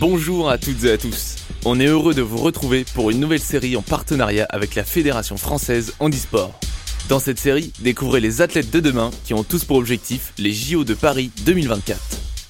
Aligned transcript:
Bonjour 0.00 0.48
à 0.48 0.58
toutes 0.58 0.84
et 0.84 0.92
à 0.92 0.96
tous. 0.96 1.34
On 1.64 1.80
est 1.80 1.86
heureux 1.86 2.14
de 2.14 2.22
vous 2.22 2.36
retrouver 2.36 2.84
pour 2.94 3.10
une 3.10 3.18
nouvelle 3.18 3.40
série 3.40 3.76
en 3.76 3.82
partenariat 3.82 4.46
avec 4.48 4.76
la 4.76 4.84
Fédération 4.84 5.36
française 5.36 5.94
handisport. 5.98 6.54
Dans 7.08 7.18
cette 7.18 7.40
série, 7.40 7.72
découvrez 7.80 8.20
les 8.20 8.40
athlètes 8.40 8.70
de 8.70 8.78
demain 8.78 9.10
qui 9.24 9.34
ont 9.34 9.42
tous 9.42 9.64
pour 9.64 9.76
objectif 9.76 10.32
les 10.38 10.52
JO 10.52 10.84
de 10.84 10.94
Paris 10.94 11.32
2024. 11.44 11.98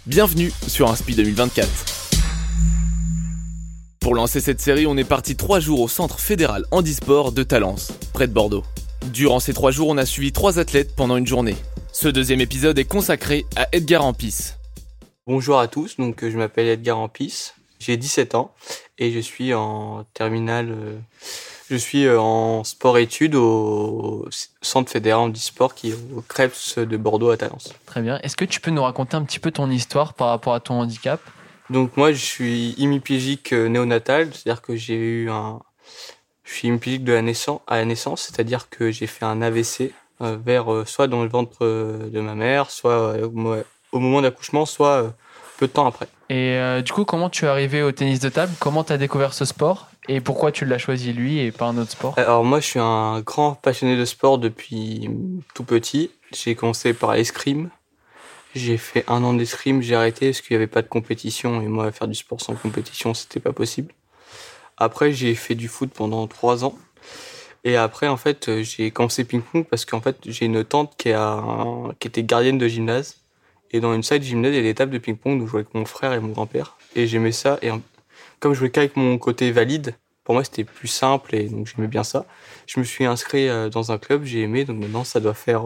Bienvenue 0.05 0.53
sur 0.67 0.91
Inspi 0.91 1.15
2024. 1.15 1.69
Pour 3.99 4.15
lancer 4.15 4.41
cette 4.41 4.61
série, 4.61 4.87
on 4.87 4.99
est 4.99 5.05
parti 5.05 5.35
trois 5.35 5.59
jours 5.59 5.81
au 5.81 5.89
centre 5.89 6.21
fédéral 6.21 6.67
handisport 6.71 7.33
de 7.33 7.45
Talence, 7.45 7.93
près 8.13 8.29
de 8.29 8.35
Bordeaux. 8.35 8.65
Durant 9.11 9.41
ces 9.41 9.55
trois 9.55 9.71
jours, 9.71 9.89
on 9.89 9.97
a 9.97 10.05
suivi 10.05 10.33
trois 10.33 10.59
athlètes 10.59 10.95
pendant 10.95 11.17
une 11.17 11.27
journée. 11.27 11.57
Ce 11.95 12.09
deuxième 12.09 12.43
épisode 12.43 12.79
est 12.79 12.85
consacré 12.85 13.47
à 13.57 13.69
Edgar 13.73 14.05
Ampis. 14.05 14.58
Bonjour 15.29 15.59
à 15.59 15.69
tous, 15.69 15.99
donc 15.99 16.27
je 16.27 16.39
m'appelle 16.39 16.69
Edgar 16.69 16.99
Ampis, 16.99 17.53
j'ai 17.81 17.99
17 17.99 18.35
ans 18.35 18.55
et 18.97 19.13
je 19.13 19.19
suis 19.19 19.53
en 19.53 20.07
terminale, 20.15 20.71
euh, 20.71 20.99
je 21.71 21.77
suis 21.77 22.07
euh, 22.07 22.19
en 22.19 22.65
sport-études 22.65 23.35
au 23.35 24.27
centre 24.63 24.91
fédéral 24.91 25.25
handisport 25.25 25.75
qui 25.75 25.91
est 25.91 25.97
au 26.17 26.23
Krebs 26.27 26.79
de 26.79 26.97
Bordeaux 26.97 27.29
à 27.29 27.37
Talence. 27.37 27.75
Très 27.85 28.01
bien. 28.01 28.19
Est-ce 28.23 28.39
que 28.39 28.47
tu 28.47 28.63
peux 28.63 28.71
nous 28.71 28.83
raconter 28.83 29.19
un 29.19 29.23
petit 29.23 29.39
peu 29.39 29.51
ton 29.51 29.71
histoire 29.71 30.15
par 30.15 30.29
rapport 30.29 30.55
à 30.55 30.61
ton 30.61 30.81
handicap? 30.81 31.21
Donc 31.69 31.99
moi 31.99 32.11
je 32.13 32.25
suis 32.25 32.75
hémiplégique 32.79 33.53
euh, 33.53 33.69
néonatal, 33.69 34.31
c'est-à-dire 34.33 34.63
que 34.63 34.77
j'ai 34.77 34.97
eu 34.97 35.31
un, 35.31 35.61
je 36.45 36.55
suis 36.55 36.69
hémiplégique 36.69 37.05
de 37.05 37.13
la 37.13 37.21
naissance, 37.21 37.61
à 37.67 37.77
la 37.77 37.85
naissance, 37.85 38.23
c'est-à-dire 38.23 38.71
que 38.71 38.91
j'ai 38.91 39.07
fait 39.07 39.27
un 39.27 39.43
AVC 39.43 39.93
vers 40.21 40.89
soit 40.89 41.07
dans 41.07 41.23
le 41.23 41.29
ventre 41.29 41.65
de 41.65 42.21
ma 42.21 42.35
mère, 42.35 42.71
soit 42.71 43.17
au 43.93 43.99
moment 43.99 44.23
d'accouchement, 44.23 44.67
soit 44.67 45.15
peu 45.59 45.67
de 45.67 45.73
temps 45.73 45.87
après. 45.87 46.09
Et 46.31 46.57
euh, 46.57 46.83
du 46.83 46.93
coup, 46.93 47.05
comment 47.05 47.31
tu 47.31 47.47
es 47.47 47.49
arrivé 47.49 47.83
au 47.83 47.91
tennis 47.91 48.21
de 48.21 48.29
table? 48.29 48.53
Comment 48.61 48.85
tu 48.85 48.93
as 48.93 48.99
découvert 48.99 49.35
ce 49.35 49.45
sport? 49.45 49.89
Et 50.09 50.21
pourquoi 50.21 50.53
tu 50.53 50.65
l'as 50.65 50.79
choisi 50.79 51.13
lui 51.13 51.39
et 51.39 51.51
pas 51.51 51.67
un 51.67 51.79
autre 51.79 51.91
sport? 51.91 52.15
Alors 52.19 52.45
moi, 52.45 52.61
je 52.61 52.67
suis 52.67 52.81
un 52.81 53.21
grand 53.21 53.55
passionné 53.55 53.97
de 53.97 54.05
sport 54.05 54.39
depuis 54.39 55.11
tout 55.55 55.65
petit. 55.65 56.11
J'ai 56.33 56.55
commencé 56.55 56.95
par 56.95 57.15
l'escrime. 57.15 57.71
J'ai 58.55 58.79
fait 58.79 59.05
un 59.09 59.23
an 59.25 59.35
d'escrime, 59.35 59.83
j'ai 59.83 59.95
arrêté 59.95 60.31
parce 60.31 60.41
qu'il 60.41 60.57
n'y 60.57 60.63
avait 60.63 60.67
pas 60.67 60.83
de 60.83 60.89
compétition 60.89 61.61
et 61.61 61.67
moi, 61.67 61.93
faire 61.93 62.09
du 62.09 62.15
sport 62.15 62.41
sans 62.41 62.55
compétition, 62.55 63.13
c'était 63.13 63.41
pas 63.41 63.53
possible. 63.53 63.93
Après, 64.79 65.13
j'ai 65.13 65.35
fait 65.35 65.55
du 65.55 65.69
foot 65.69 65.91
pendant 65.95 66.27
trois 66.27 66.65
ans. 66.65 66.75
Et 67.65 67.77
après, 67.77 68.09
en 68.09 68.17
fait, 68.17 68.63
j'ai 68.63 68.91
commencé 68.91 69.25
ping-pong 69.25 69.65
parce 69.65 69.85
qu'en 69.85 70.01
fait, 70.01 70.17
j'ai 70.25 70.47
une 70.47 70.65
tante 70.65 70.95
qui, 70.97 71.13
a 71.13 71.43
qui 71.99 72.09
était 72.09 72.23
gardienne 72.23 72.57
de 72.57 72.69
gymnase 72.69 73.19
et 73.71 73.81
dans 73.81 73.95
une 73.95 74.03
salle 74.03 74.21
de 74.21 74.25
gymnase, 74.25 74.53
il 74.53 74.57
y 74.57 74.61
a 74.61 74.63
des 74.63 74.75
tables 74.75 74.93
de 74.93 74.99
ping-pong 74.99 75.41
où 75.41 75.47
je 75.47 75.51
jouais 75.51 75.61
avec 75.61 75.75
mon 75.75 75.85
frère 75.85 76.13
et 76.13 76.21
mon 76.21 76.29
grand-père. 76.29 76.77
Et 76.97 77.07
j'aimais 77.07 77.33
ça. 77.33 77.59
Et 77.63 77.71
comme 78.41 78.55
je 78.55 78.59
jouais 78.59 78.71
qu'avec 78.71 78.97
mon 78.97 79.19
côté 79.19 79.51
valide, 79.53 79.95
pour 80.25 80.35
moi, 80.35 80.45
c'était 80.45 80.65
plus 80.65 80.89
simple 80.89 81.35
et 81.35 81.49
donc 81.49 81.67
j'aimais 81.67 81.89
bien 81.89 82.05
ça. 82.05 82.27
Je 82.67 82.79
me 82.81 82.85
suis 82.85 83.05
inscrit 83.05 83.49
euh, 83.49 83.69
dans 83.69 83.93
un 83.93 83.99
club, 83.99 84.25
j'ai 84.25 84.43
aimé. 84.43 84.65
Donc 84.65 84.79
maintenant, 84.79 85.05
ça 85.05 85.21
doit 85.21 85.35
faire 85.35 85.63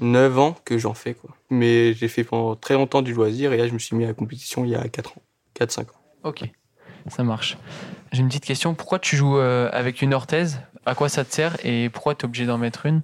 9 0.00 0.32
euh, 0.32 0.40
ans 0.40 0.56
que 0.64 0.78
j'en 0.78 0.94
fais. 0.94 1.14
Quoi. 1.14 1.30
Mais 1.50 1.94
j'ai 1.94 2.08
fait 2.08 2.24
pendant 2.24 2.56
très 2.56 2.74
longtemps 2.74 3.02
du 3.02 3.14
loisir 3.14 3.52
et 3.52 3.56
là, 3.56 3.68
je 3.68 3.72
me 3.72 3.78
suis 3.78 3.96
mis 3.96 4.04
à 4.04 4.08
la 4.08 4.14
compétition 4.14 4.64
il 4.64 4.70
y 4.70 4.74
a 4.74 4.86
4 4.86 5.18
ans. 5.18 5.22
4-5 5.58 5.80
ans. 5.82 5.84
Ok, 6.24 6.44
ça 7.08 7.24
marche. 7.24 7.56
J'ai 8.12 8.20
une 8.20 8.28
petite 8.28 8.44
question. 8.44 8.74
Pourquoi 8.74 8.98
tu 8.98 9.16
joues 9.16 9.38
euh, 9.38 9.68
avec 9.72 10.02
une 10.02 10.12
orthèse? 10.12 10.60
À 10.84 10.94
quoi 10.94 11.08
ça 11.08 11.24
te 11.24 11.34
sert? 11.34 11.56
Et 11.64 11.88
pourquoi 11.90 12.14
tu 12.14 12.22
es 12.22 12.24
obligé 12.26 12.46
d'en 12.46 12.58
mettre 12.58 12.86
une? 12.86 13.02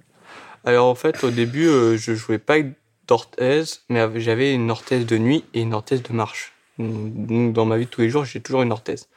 Alors 0.65 0.87
en 0.87 0.95
fait, 0.95 1.23
au 1.23 1.29
début, 1.29 1.65
je 1.97 2.15
jouais 2.15 2.37
pas 2.37 2.53
avec 2.53 2.73
d'orthèse, 3.07 3.81
mais 3.89 4.07
j'avais 4.19 4.53
une 4.53 4.71
orthèse 4.71 5.05
de 5.05 5.17
nuit 5.17 5.43
et 5.53 5.61
une 5.61 5.73
orthèse 5.73 6.03
de 6.03 6.13
marche. 6.13 6.53
Donc, 6.79 7.53
dans 7.53 7.65
ma 7.65 7.77
vie 7.77 7.85
de 7.85 7.89
tous 7.89 8.01
les 8.01 8.09
jours, 8.09 8.25
j'ai 8.25 8.41
toujours 8.41 8.61
une 8.63 8.71
orthèse. 8.71 9.07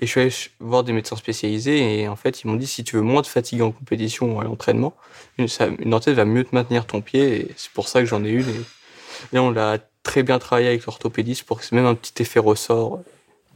Et 0.00 0.06
je 0.06 0.10
suis 0.10 0.20
allé 0.20 0.32
voir 0.60 0.84
des 0.84 0.92
médecins 0.92 1.16
spécialisés 1.16 2.00
et 2.00 2.08
en 2.08 2.14
fait, 2.14 2.42
ils 2.42 2.46
m'ont 2.46 2.54
dit 2.54 2.68
si 2.68 2.84
tu 2.84 2.96
veux 2.96 3.02
moins 3.02 3.20
de 3.20 3.26
fatigue 3.26 3.62
en 3.62 3.72
compétition 3.72 4.36
ou 4.36 4.40
à 4.40 4.44
l'entraînement, 4.44 4.94
une, 5.38 5.48
une, 5.80 5.92
orthèse 5.92 6.14
va 6.14 6.24
mieux 6.24 6.44
te 6.44 6.54
maintenir 6.54 6.86
ton 6.86 7.00
pied 7.00 7.40
et 7.40 7.54
c'est 7.56 7.72
pour 7.72 7.88
ça 7.88 8.00
que 8.00 8.06
j'en 8.06 8.24
ai 8.24 8.30
une. 8.30 8.48
Et, 8.48 9.36
et 9.36 9.38
on 9.40 9.50
l'a 9.50 9.78
très 10.04 10.22
bien 10.22 10.38
travaillé 10.38 10.68
avec 10.68 10.86
l'orthopédiste 10.86 11.42
pour 11.44 11.58
que 11.58 11.64
c'est 11.64 11.74
même 11.74 11.86
un 11.86 11.96
petit 11.96 12.22
effet 12.22 12.38
ressort. 12.38 13.00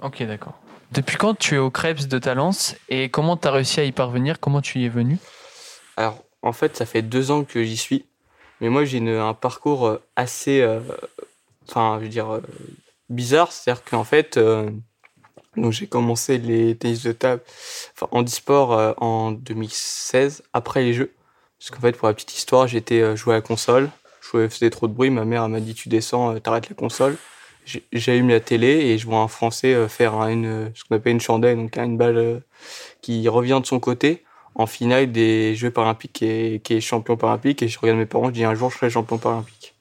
Ok, 0.02 0.22
d'accord. 0.24 0.54
Depuis 0.90 1.16
quand 1.16 1.38
tu 1.38 1.54
es 1.54 1.58
au 1.58 1.70
Krebs 1.70 2.06
de 2.06 2.18
Talence 2.18 2.74
et 2.88 3.08
comment 3.08 3.36
tu 3.36 3.48
as 3.48 3.52
réussi 3.52 3.80
à 3.80 3.84
y 3.84 3.92
parvenir? 3.92 4.40
Comment 4.40 4.60
tu 4.60 4.80
y 4.80 4.84
es 4.84 4.88
venu? 4.88 5.18
Alors, 5.96 6.22
en 6.42 6.52
fait, 6.52 6.76
ça 6.76 6.84
fait 6.84 7.02
deux 7.02 7.30
ans 7.30 7.44
que 7.44 7.62
j'y 7.62 7.76
suis. 7.76 8.04
Mais 8.62 8.68
moi, 8.68 8.84
j'ai 8.84 9.00
un 9.10 9.34
parcours 9.34 9.88
euh, 9.88 10.00
assez, 10.14 10.60
euh, 10.60 10.78
enfin, 11.68 11.96
je 11.98 12.04
veux 12.04 12.08
dire, 12.08 12.30
euh, 12.30 12.40
bizarre. 13.08 13.50
C'est-à-dire 13.50 13.82
qu'en 13.84 14.04
fait, 14.04 14.38
j'ai 15.70 15.86
commencé 15.88 16.38
les 16.38 16.76
tennis 16.76 17.02
de 17.02 17.10
table, 17.10 17.42
enfin, 17.96 18.06
handisport 18.12 18.94
en 18.98 19.32
2016, 19.32 20.44
après 20.52 20.84
les 20.84 20.94
Jeux. 20.94 21.12
Parce 21.58 21.70
qu'en 21.70 21.80
fait, 21.80 21.96
pour 21.96 22.06
la 22.06 22.14
petite 22.14 22.34
histoire, 22.34 22.68
j'étais 22.68 23.16
joué 23.16 23.34
à 23.34 23.38
la 23.38 23.42
console. 23.42 23.90
Je 24.20 24.48
faisais 24.48 24.70
trop 24.70 24.86
de 24.86 24.94
bruit. 24.94 25.10
Ma 25.10 25.24
mère 25.24 25.48
m'a 25.48 25.60
dit 25.60 25.74
Tu 25.74 25.88
descends, 25.88 26.38
t'arrêtes 26.38 26.68
la 26.68 26.76
console. 26.76 27.16
J'allume 27.92 28.28
la 28.28 28.40
télé 28.40 28.68
et 28.68 28.98
je 28.98 29.06
vois 29.06 29.18
un 29.18 29.28
Français 29.28 29.88
faire 29.88 30.14
une, 30.22 30.72
ce 30.74 30.84
qu'on 30.84 30.96
appelle 30.96 31.12
une 31.12 31.20
chandelle, 31.20 31.56
donc 31.56 31.76
une 31.76 31.96
balle 31.96 32.42
qui 33.02 33.28
revient 33.28 33.58
de 33.60 33.66
son 33.66 33.80
côté 33.80 34.24
en 34.54 34.66
finale 34.66 35.10
des 35.12 35.54
Jeux 35.54 35.70
paralympiques 35.70 36.22
et 36.22 36.60
qui 36.62 36.74
est 36.74 36.80
champion 36.80 37.16
paralympique. 37.16 37.62
Et 37.62 37.68
je 37.68 37.78
regarde 37.78 37.98
mes 37.98 38.06
parents, 38.06 38.26
je 38.26 38.32
dis 38.32 38.44
un 38.44 38.54
jour 38.54 38.70
je 38.70 38.78
serai 38.78 38.90
champion 38.90 39.18
paralympique. 39.18 39.74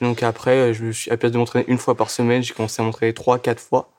Et 0.00 0.04
donc 0.04 0.22
après, 0.22 0.72
je 0.74 0.84
me 0.84 0.92
suis, 0.92 1.10
à 1.10 1.16
place 1.16 1.32
de 1.32 1.38
m'entraîner 1.38 1.64
une 1.68 1.78
fois 1.78 1.96
par 1.96 2.10
semaine, 2.10 2.42
j'ai 2.42 2.54
commencé 2.54 2.80
à 2.80 2.84
m'entraîner 2.84 3.12
trois, 3.12 3.38
quatre 3.38 3.60
fois. 3.60 3.90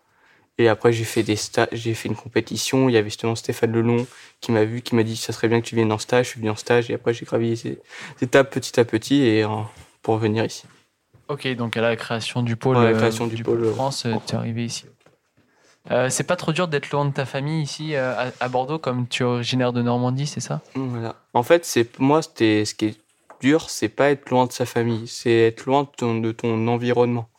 Et 0.57 0.67
après, 0.67 0.91
j'ai 0.91 1.05
fait 1.05 1.23
des 1.23 1.37
stages, 1.37 1.69
j'ai 1.71 1.93
fait 1.93 2.09
une 2.09 2.15
compétition. 2.15 2.89
Il 2.89 2.93
y 2.93 2.97
avait 2.97 3.09
justement 3.09 3.35
Stéphane 3.35 3.71
Lelon 3.71 4.05
qui 4.41 4.51
m'a 4.51 4.65
vu, 4.65 4.81
qui 4.81 4.93
m'a 4.93 5.03
dit 5.03 5.15
ça 5.15 5.31
serait 5.31 5.47
bien 5.47 5.61
que 5.61 5.65
tu 5.65 5.75
viennes 5.75 5.91
en 5.91 5.97
stage. 5.97 6.25
Je 6.25 6.31
suis 6.31 6.39
venu 6.39 6.49
en 6.49 6.55
stage 6.55 6.89
et 6.89 6.95
après, 6.95 7.13
j'ai 7.13 7.25
gravi 7.25 7.55
ces 7.55 7.79
étapes 8.21 8.51
petit 8.53 8.77
à 8.79 8.83
petit 8.83 9.23
et 9.23 9.43
euh, 9.43 9.47
pour 10.01 10.17
venir 10.17 10.43
ici. 10.43 10.65
Ok, 11.29 11.47
donc 11.55 11.77
à 11.77 11.81
la 11.81 11.95
création 11.95 12.43
du 12.43 12.55
pôle, 12.55 12.77
la 12.77 12.91
création 12.93 13.27
du, 13.27 13.41
pôle 13.43 13.71
France, 13.73 14.05
euh, 14.05 14.15
tu 14.25 14.33
es 14.33 14.37
arrivé 14.37 14.65
ici. 14.65 14.85
Euh, 15.91 16.09
c'est 16.09 16.23
pas 16.23 16.35
trop 16.35 16.51
dur 16.51 16.67
d'être 16.67 16.91
loin 16.91 17.05
de 17.05 17.13
ta 17.13 17.25
famille 17.25 17.63
ici 17.63 17.95
euh, 17.95 18.29
à, 18.39 18.49
Bordeaux, 18.49 18.79
comme 18.79 19.07
tu 19.07 19.23
es 19.23 19.25
originaire 19.25 19.73
de 19.73 19.81
Normandie, 19.81 20.27
c'est 20.27 20.39
ça? 20.39 20.61
Voilà. 20.75 21.15
En 21.33 21.43
fait, 21.43 21.65
c'est 21.65 21.99
moi, 21.99 22.21
c'était 22.21 22.65
ce 22.65 22.75
qui 22.75 22.85
est 22.85 22.99
dur, 23.41 23.69
c'est 23.69 23.89
pas 23.89 24.11
être 24.11 24.29
loin 24.29 24.45
de 24.45 24.51
sa 24.51 24.65
famille, 24.65 25.07
c'est 25.07 25.47
être 25.47 25.65
loin 25.65 25.89
de 25.99 26.31
ton, 26.31 26.67
environnement. 26.67 27.29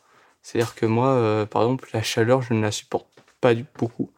C'est-à-dire 0.43 0.75
que 0.75 0.87
moi, 0.87 1.09
euh, 1.09 1.47
par 1.47 1.63
exemple, 1.63 1.91
la 1.93 2.03
chaleur, 2.03 2.43
je 2.43 2.55
ne 2.55 2.63
la 2.63 2.73
supporte 2.73 3.07
pas 3.41 3.53
beaucoup. 3.79 4.11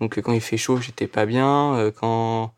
Donc 0.00 0.20
quand 0.20 0.32
il 0.32 0.40
fait 0.40 0.56
chaud, 0.56 0.78
j'étais 0.78 1.06
pas 1.06 1.24
bien. 1.24 1.90
quand 1.98 2.52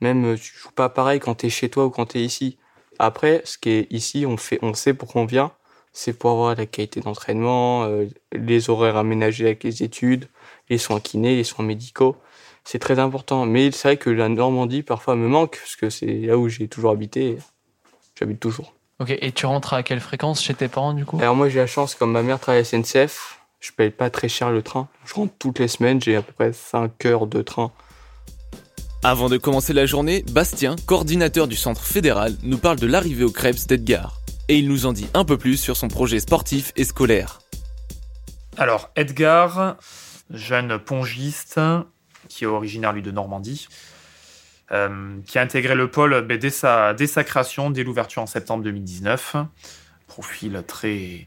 même, 0.00 0.36
tu 0.36 0.54
joues 0.58 0.72
pas 0.72 0.90
pareil 0.90 1.20
quand 1.20 1.36
tu 1.36 1.46
es 1.46 1.50
chez 1.50 1.70
toi 1.70 1.86
ou 1.86 1.90
quand 1.90 2.06
tu 2.06 2.18
es 2.18 2.22
ici. 2.22 2.58
Après, 2.98 3.40
ce 3.44 3.56
qui 3.56 3.70
est 3.70 3.86
ici, 3.90 4.26
on 4.26 4.36
fait, 4.36 4.58
on 4.60 4.74
sait 4.74 4.92
pourquoi 4.92 5.22
on 5.22 5.26
vient. 5.26 5.52
C'est 5.94 6.12
pour 6.12 6.30
avoir 6.30 6.54
la 6.54 6.66
qualité 6.66 7.00
d'entraînement, 7.00 7.88
les 8.32 8.70
horaires 8.70 8.96
aménagés 8.96 9.46
avec 9.46 9.64
les 9.64 9.82
études, 9.82 10.28
les 10.72 10.78
soins 10.78 11.00
kinés, 11.00 11.36
les 11.36 11.44
soins 11.44 11.64
médicaux. 11.64 12.16
C'est 12.64 12.78
très 12.78 12.98
important. 12.98 13.46
Mais 13.46 13.70
c'est 13.70 13.88
vrai 13.88 13.96
que 13.96 14.10
la 14.10 14.28
Normandie, 14.28 14.82
parfois, 14.82 15.14
me 15.14 15.28
manque, 15.28 15.58
parce 15.58 15.76
que 15.76 15.90
c'est 15.90 16.26
là 16.26 16.38
où 16.38 16.48
j'ai 16.48 16.66
toujours 16.66 16.90
habité. 16.90 17.38
J'habite 18.18 18.40
toujours. 18.40 18.72
Ok, 18.98 19.10
et 19.10 19.32
tu 19.32 19.46
rentres 19.46 19.74
à 19.74 19.82
quelle 19.82 20.00
fréquence 20.00 20.42
chez 20.42 20.54
tes 20.54 20.68
parents, 20.68 20.94
du 20.94 21.04
coup? 21.04 21.18
Alors 21.20 21.36
moi, 21.36 21.48
j'ai 21.48 21.58
la 21.58 21.66
chance, 21.66 21.94
comme 21.94 22.12
ma 22.12 22.22
mère 22.22 22.38
travaille 22.40 22.60
à 22.60 22.64
SNCF, 22.64 23.40
je 23.60 23.72
paye 23.72 23.90
pas 23.90 24.10
très 24.10 24.28
cher 24.28 24.50
le 24.50 24.62
train. 24.62 24.88
Je 25.04 25.14
rentre 25.14 25.34
toutes 25.38 25.58
les 25.58 25.68
semaines, 25.68 26.00
j'ai 26.00 26.16
à 26.16 26.22
peu 26.22 26.32
près 26.32 26.52
5 26.52 27.04
heures 27.06 27.26
de 27.26 27.42
train. 27.42 27.70
Avant 29.02 29.28
de 29.28 29.36
commencer 29.36 29.72
la 29.72 29.86
journée, 29.86 30.24
Bastien, 30.30 30.76
coordinateur 30.86 31.48
du 31.48 31.56
centre 31.56 31.82
fédéral, 31.82 32.36
nous 32.44 32.58
parle 32.58 32.78
de 32.78 32.86
l'arrivée 32.86 33.24
au 33.24 33.32
Krebs 33.32 33.66
d'Edgar. 33.66 34.20
Et 34.48 34.58
il 34.58 34.68
nous 34.68 34.86
en 34.86 34.92
dit 34.92 35.08
un 35.14 35.24
peu 35.24 35.36
plus 35.36 35.56
sur 35.56 35.76
son 35.76 35.88
projet 35.88 36.20
sportif 36.20 36.72
et 36.76 36.84
scolaire. 36.84 37.40
Alors, 38.56 38.90
Edgar, 38.96 39.76
jeune 40.32 40.78
pongiste 40.78 41.60
qui 42.28 42.44
est 42.44 42.46
originaire 42.46 42.92
lui 42.92 43.02
de 43.02 43.10
Normandie, 43.10 43.68
euh, 44.72 45.18
qui 45.26 45.38
a 45.38 45.42
intégré 45.42 45.74
le 45.74 45.90
pôle 45.90 46.22
ben, 46.22 46.38
dès, 46.38 46.50
sa, 46.50 46.94
création, 47.24 47.70
dès 47.70 47.84
l'ouverture 47.84 48.22
en 48.22 48.26
septembre 48.26 48.64
2019. 48.64 49.36
Profil 50.06 50.62
très, 50.66 51.26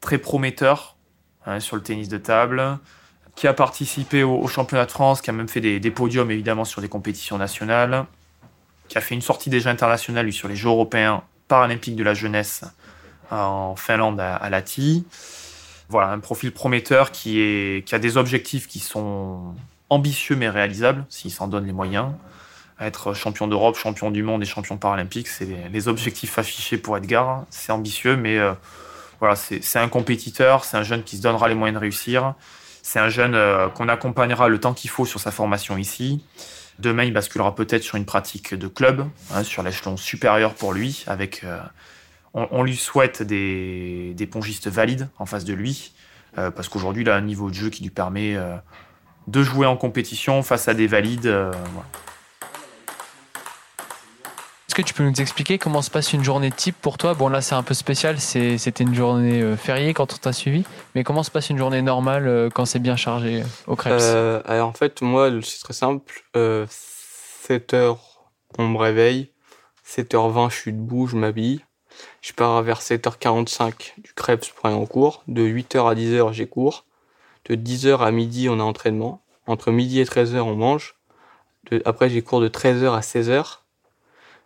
très 0.00 0.18
prometteur 0.18 0.96
hein, 1.46 1.60
sur 1.60 1.76
le 1.76 1.82
tennis 1.82 2.08
de 2.08 2.18
table, 2.18 2.78
qui 3.34 3.46
a 3.46 3.54
participé 3.54 4.22
au, 4.22 4.46
championnat 4.46 4.86
de 4.86 4.90
France, 4.90 5.22
qui 5.22 5.30
a 5.30 5.32
même 5.32 5.48
fait 5.48 5.60
des, 5.60 5.90
podiums 5.90 6.30
évidemment 6.30 6.64
sur 6.64 6.80
des 6.80 6.88
compétitions 6.88 7.38
nationales, 7.38 8.06
qui 8.88 8.98
a 8.98 9.00
fait 9.00 9.14
une 9.14 9.22
sortie 9.22 9.50
déjà 9.50 9.70
internationale 9.70 10.26
lui, 10.26 10.32
sur 10.32 10.48
les 10.48 10.56
Jeux 10.56 10.68
européens 10.68 11.22
paralympiques 11.48 11.96
de 11.96 12.04
la 12.04 12.14
jeunesse 12.14 12.64
en 13.30 13.76
Finlande 13.76 14.20
à, 14.20 14.36
à 14.36 14.50
voilà, 15.92 16.08
un 16.08 16.18
profil 16.20 16.52
prometteur 16.52 17.12
qui, 17.12 17.84
a 17.92 17.98
des 17.98 18.16
objectifs 18.16 18.66
qui 18.66 18.80
sont 18.80 19.54
ambitieux 19.90 20.36
mais 20.36 20.48
réalisables, 20.48 21.04
s'il 21.10 21.30
s'en 21.30 21.48
donne 21.48 21.66
les 21.66 21.72
moyens. 21.72 22.08
Être 22.80 23.12
champion 23.12 23.46
d'Europe, 23.46 23.76
champion 23.76 24.10
du 24.10 24.22
monde 24.22 24.42
et 24.42 24.46
champion 24.46 24.78
paralympique, 24.78 25.28
c'est 25.28 25.46
les, 25.70 25.88
objectifs 25.88 26.38
affichés 26.38 26.78
pour 26.78 26.96
Edgar. 26.96 27.44
C'est 27.50 27.72
ambitieux, 27.72 28.16
mais 28.16 28.38
euh, 28.38 28.54
voilà, 29.20 29.36
c'est 29.36 29.78
un 29.78 29.88
compétiteur, 29.88 30.64
c'est 30.64 30.78
un 30.78 30.82
jeune 30.82 31.04
qui 31.04 31.18
se 31.18 31.22
donnera 31.22 31.46
les 31.46 31.54
moyens 31.54 31.74
de 31.74 31.80
réussir. 31.80 32.34
C'est 32.82 32.98
un 32.98 33.10
jeune 33.10 33.36
qu'on 33.74 33.88
accompagnera 33.88 34.48
le 34.48 34.58
temps 34.58 34.72
qu'il 34.72 34.90
faut 34.90 35.04
sur 35.04 35.20
sa 35.20 35.30
formation 35.30 35.76
ici. 35.76 36.24
Demain, 36.78 37.04
il 37.04 37.12
basculera 37.12 37.54
peut-être 37.54 37.84
sur 37.84 37.96
une 37.96 38.06
pratique 38.06 38.54
de 38.54 38.66
club, 38.66 39.06
hein, 39.32 39.44
sur 39.44 39.62
l'échelon 39.62 39.96
supérieur 39.98 40.54
pour 40.54 40.72
lui. 40.72 41.04
Avec, 41.06 41.44
on, 42.34 42.62
lui 42.62 42.76
souhaite 42.76 43.22
des, 43.22 44.14
des, 44.14 44.26
pongistes 44.26 44.68
valides 44.68 45.08
en 45.18 45.26
face 45.26 45.44
de 45.44 45.52
lui, 45.52 45.92
parce 46.34 46.68
qu'aujourd'hui, 46.68 47.02
il 47.02 47.10
a 47.10 47.16
un 47.16 47.20
niveau 47.20 47.50
de 47.50 47.54
jeu 47.54 47.68
qui 47.68 47.82
lui 47.82 47.90
permet 47.90 48.36
de 49.26 49.42
jouer 49.42 49.66
en 49.66 49.76
compétition 49.76 50.42
face 50.42 50.66
à 50.68 50.74
des 50.74 50.86
valides. 50.86 51.26
Voilà. 51.26 51.88
Est-ce 54.72 54.82
que 54.82 54.88
tu 54.88 54.94
peux 54.94 55.04
nous 55.04 55.20
expliquer 55.20 55.58
comment 55.58 55.82
se 55.82 55.90
passe 55.90 56.14
une 56.14 56.24
journée 56.24 56.50
type 56.50 56.76
pour 56.80 56.96
toi? 56.96 57.12
Bon, 57.12 57.28
là, 57.28 57.42
c'est 57.42 57.54
un 57.54 57.62
peu 57.62 57.74
spécial, 57.74 58.18
c'était 58.18 58.84
une 58.84 58.94
journée 58.94 59.42
euh, 59.42 59.54
fériée 59.54 59.92
quand 59.92 60.14
on 60.14 60.16
t'a 60.16 60.32
suivi, 60.32 60.64
mais 60.94 61.04
comment 61.04 61.22
se 61.22 61.30
passe 61.30 61.50
une 61.50 61.58
journée 61.58 61.82
normale 61.82 62.26
euh, 62.26 62.48
quand 62.48 62.64
c'est 62.64 62.78
bien 62.78 62.96
chargé 62.96 63.42
euh, 63.42 63.46
au 63.66 63.76
Krebs? 63.76 64.00
Alors, 64.46 64.70
en 64.70 64.72
fait, 64.72 65.02
moi, 65.02 65.28
c'est 65.42 65.60
très 65.60 65.74
simple. 65.74 66.24
7h, 66.34 67.98
on 68.56 68.68
me 68.68 68.78
réveille. 68.78 69.32
7h20, 69.86 70.48
je 70.48 70.56
suis 70.56 70.72
debout, 70.72 71.06
je 71.06 71.16
m'habille. 71.16 71.62
Je 72.20 72.32
pars 72.32 72.62
vers 72.62 72.80
7h45 72.80 73.94
du 73.98 74.12
Krebs 74.14 74.46
pour 74.54 74.66
aller 74.66 74.76
en 74.76 74.86
cours. 74.86 75.22
De 75.26 75.42
8h 75.42 75.90
à 75.90 75.94
10h, 75.94 76.32
j'ai 76.32 76.46
cours. 76.46 76.84
De 77.46 77.56
10h 77.56 77.98
à 77.98 78.10
midi, 78.12 78.48
on 78.48 78.60
a 78.60 78.62
entraînement. 78.62 79.20
Entre 79.46 79.72
midi 79.72 80.00
et 80.00 80.04
13h, 80.04 80.38
on 80.40 80.54
mange. 80.54 80.94
après, 81.84 82.08
j'ai 82.08 82.22
cours 82.22 82.40
de 82.40 82.48
13h 82.48 82.94
à 82.94 83.00
16h. 83.00 83.58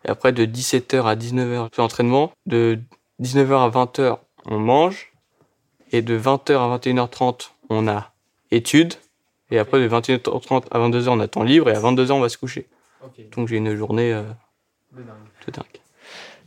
Et 0.04 0.08
après, 0.08 0.32
de 0.32 0.46
17h 0.46 1.04
à 1.04 1.16
19h, 1.16 1.68
on 1.76 1.82
entraînement. 1.82 2.32
De 2.46 2.78
19h 3.20 3.66
à 3.66 3.68
20h, 3.68 4.18
on 4.46 4.58
mange. 4.58 5.12
Et 5.92 6.02
de 6.02 6.18
20h 6.18 6.52
à 6.54 6.78
21h30, 6.78 7.50
on 7.68 7.88
a 7.88 8.12
études. 8.50 8.94
Et 9.50 9.58
après, 9.58 9.80
de 9.80 9.88
21h30 9.88 10.64
à 10.70 10.78
22h, 10.78 11.08
on 11.08 11.20
a 11.20 11.28
temps 11.28 11.42
libre. 11.42 11.68
Et 11.68 11.74
à 11.74 11.80
22h, 11.80 12.12
on 12.12 12.20
va 12.20 12.28
se 12.28 12.38
coucher. 12.38 12.68
Donc, 13.36 13.48
j'ai 13.48 13.56
une 13.56 13.76
journée 13.76 14.12
euh, 14.12 14.22
de 14.92 15.50
dingue. 15.52 15.80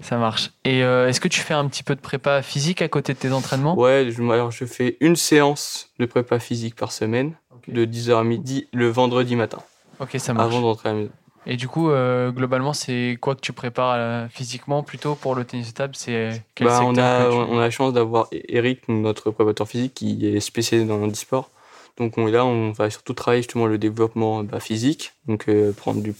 Ça 0.01 0.18
marche. 0.18 0.51
Et 0.63 0.84
euh, 0.84 1.10
est-ce 1.10 1.19
que 1.19 1.28
tu 1.28 1.42
fais 1.42 1.54
un 1.54 1.68
petit 1.68 1.84
peu 1.84 1.96
de 1.96 2.00
prépa 2.00 2.42
physique 2.42 2.81
à 2.81 2.88
côté 2.88 3.13
de 3.13 3.19
tes 3.19 3.31
entraînements? 3.31 3.78
Ouais, 3.78 4.07
je, 4.10 4.24
alors 4.24 4.51
je 4.51 4.66
fais 4.66 4.98
une 5.01 5.16
séance 5.16 5.90
de 6.00 6.06
prépa 6.06 6.40
physique 6.40 6.75
par 6.75 6.92
semaine, 6.92 7.34
de 7.68 7.86
10h 7.86 8.18
à 8.18 8.24
midi, 8.24 8.68
le 8.72 8.88
vendredi 8.88 9.36
matin. 9.36 9.60
Ok, 10.00 10.16
ça 10.18 10.34
marche. 10.34 10.54
Avant 10.54 10.62
d'entrer 10.62 10.90
à 10.90 10.94
la 10.94 11.00
maison. 11.00 11.12
Et 11.46 11.57
du 11.57 11.68
coup, 11.68 11.90
euh, 11.90 12.31
globalement, 12.31 12.74
c'est 12.74 13.18
quoi 13.19 13.36
que 13.36 13.42
tu 13.42 13.54
prépares 13.54 13.96
euh, 13.98 14.28
physiquement 14.30 14.84
plutôt 14.84 15.16
pour 15.16 15.36
le 15.36 15.44
tennis 15.46 15.69
de 15.69 15.74
table? 15.74 15.96
C'est 15.96 16.44
bah, 16.62 16.81
on, 16.84 16.96
a, 16.98 17.30
on 17.30 17.57
a 17.57 17.62
la 17.62 17.69
chance 17.69 17.94
d'avoir 17.94 18.28
Eric, 18.31 18.88
notre 18.88 19.31
préparateur 19.31 19.68
physique, 19.68 19.96
qui 19.96 20.28
est 20.28 20.40
spécialisé 20.40 20.88
dans 20.88 21.06
le 21.06 21.13
sport. 21.13 21.50
Donc 21.98 22.18
on 22.18 22.28
est 22.28 22.31
là, 22.31 22.46
on 22.46 22.72
va 22.72 22.90
surtout 22.90 23.13
travailler 23.13 23.42
justement 23.42 23.66
le 23.66 23.78
développement 23.78 24.44
bah, 24.44 24.62
physique, 24.62 25.13
donc 25.28 25.50
prendre 25.75 26.01
du, 26.01 26.13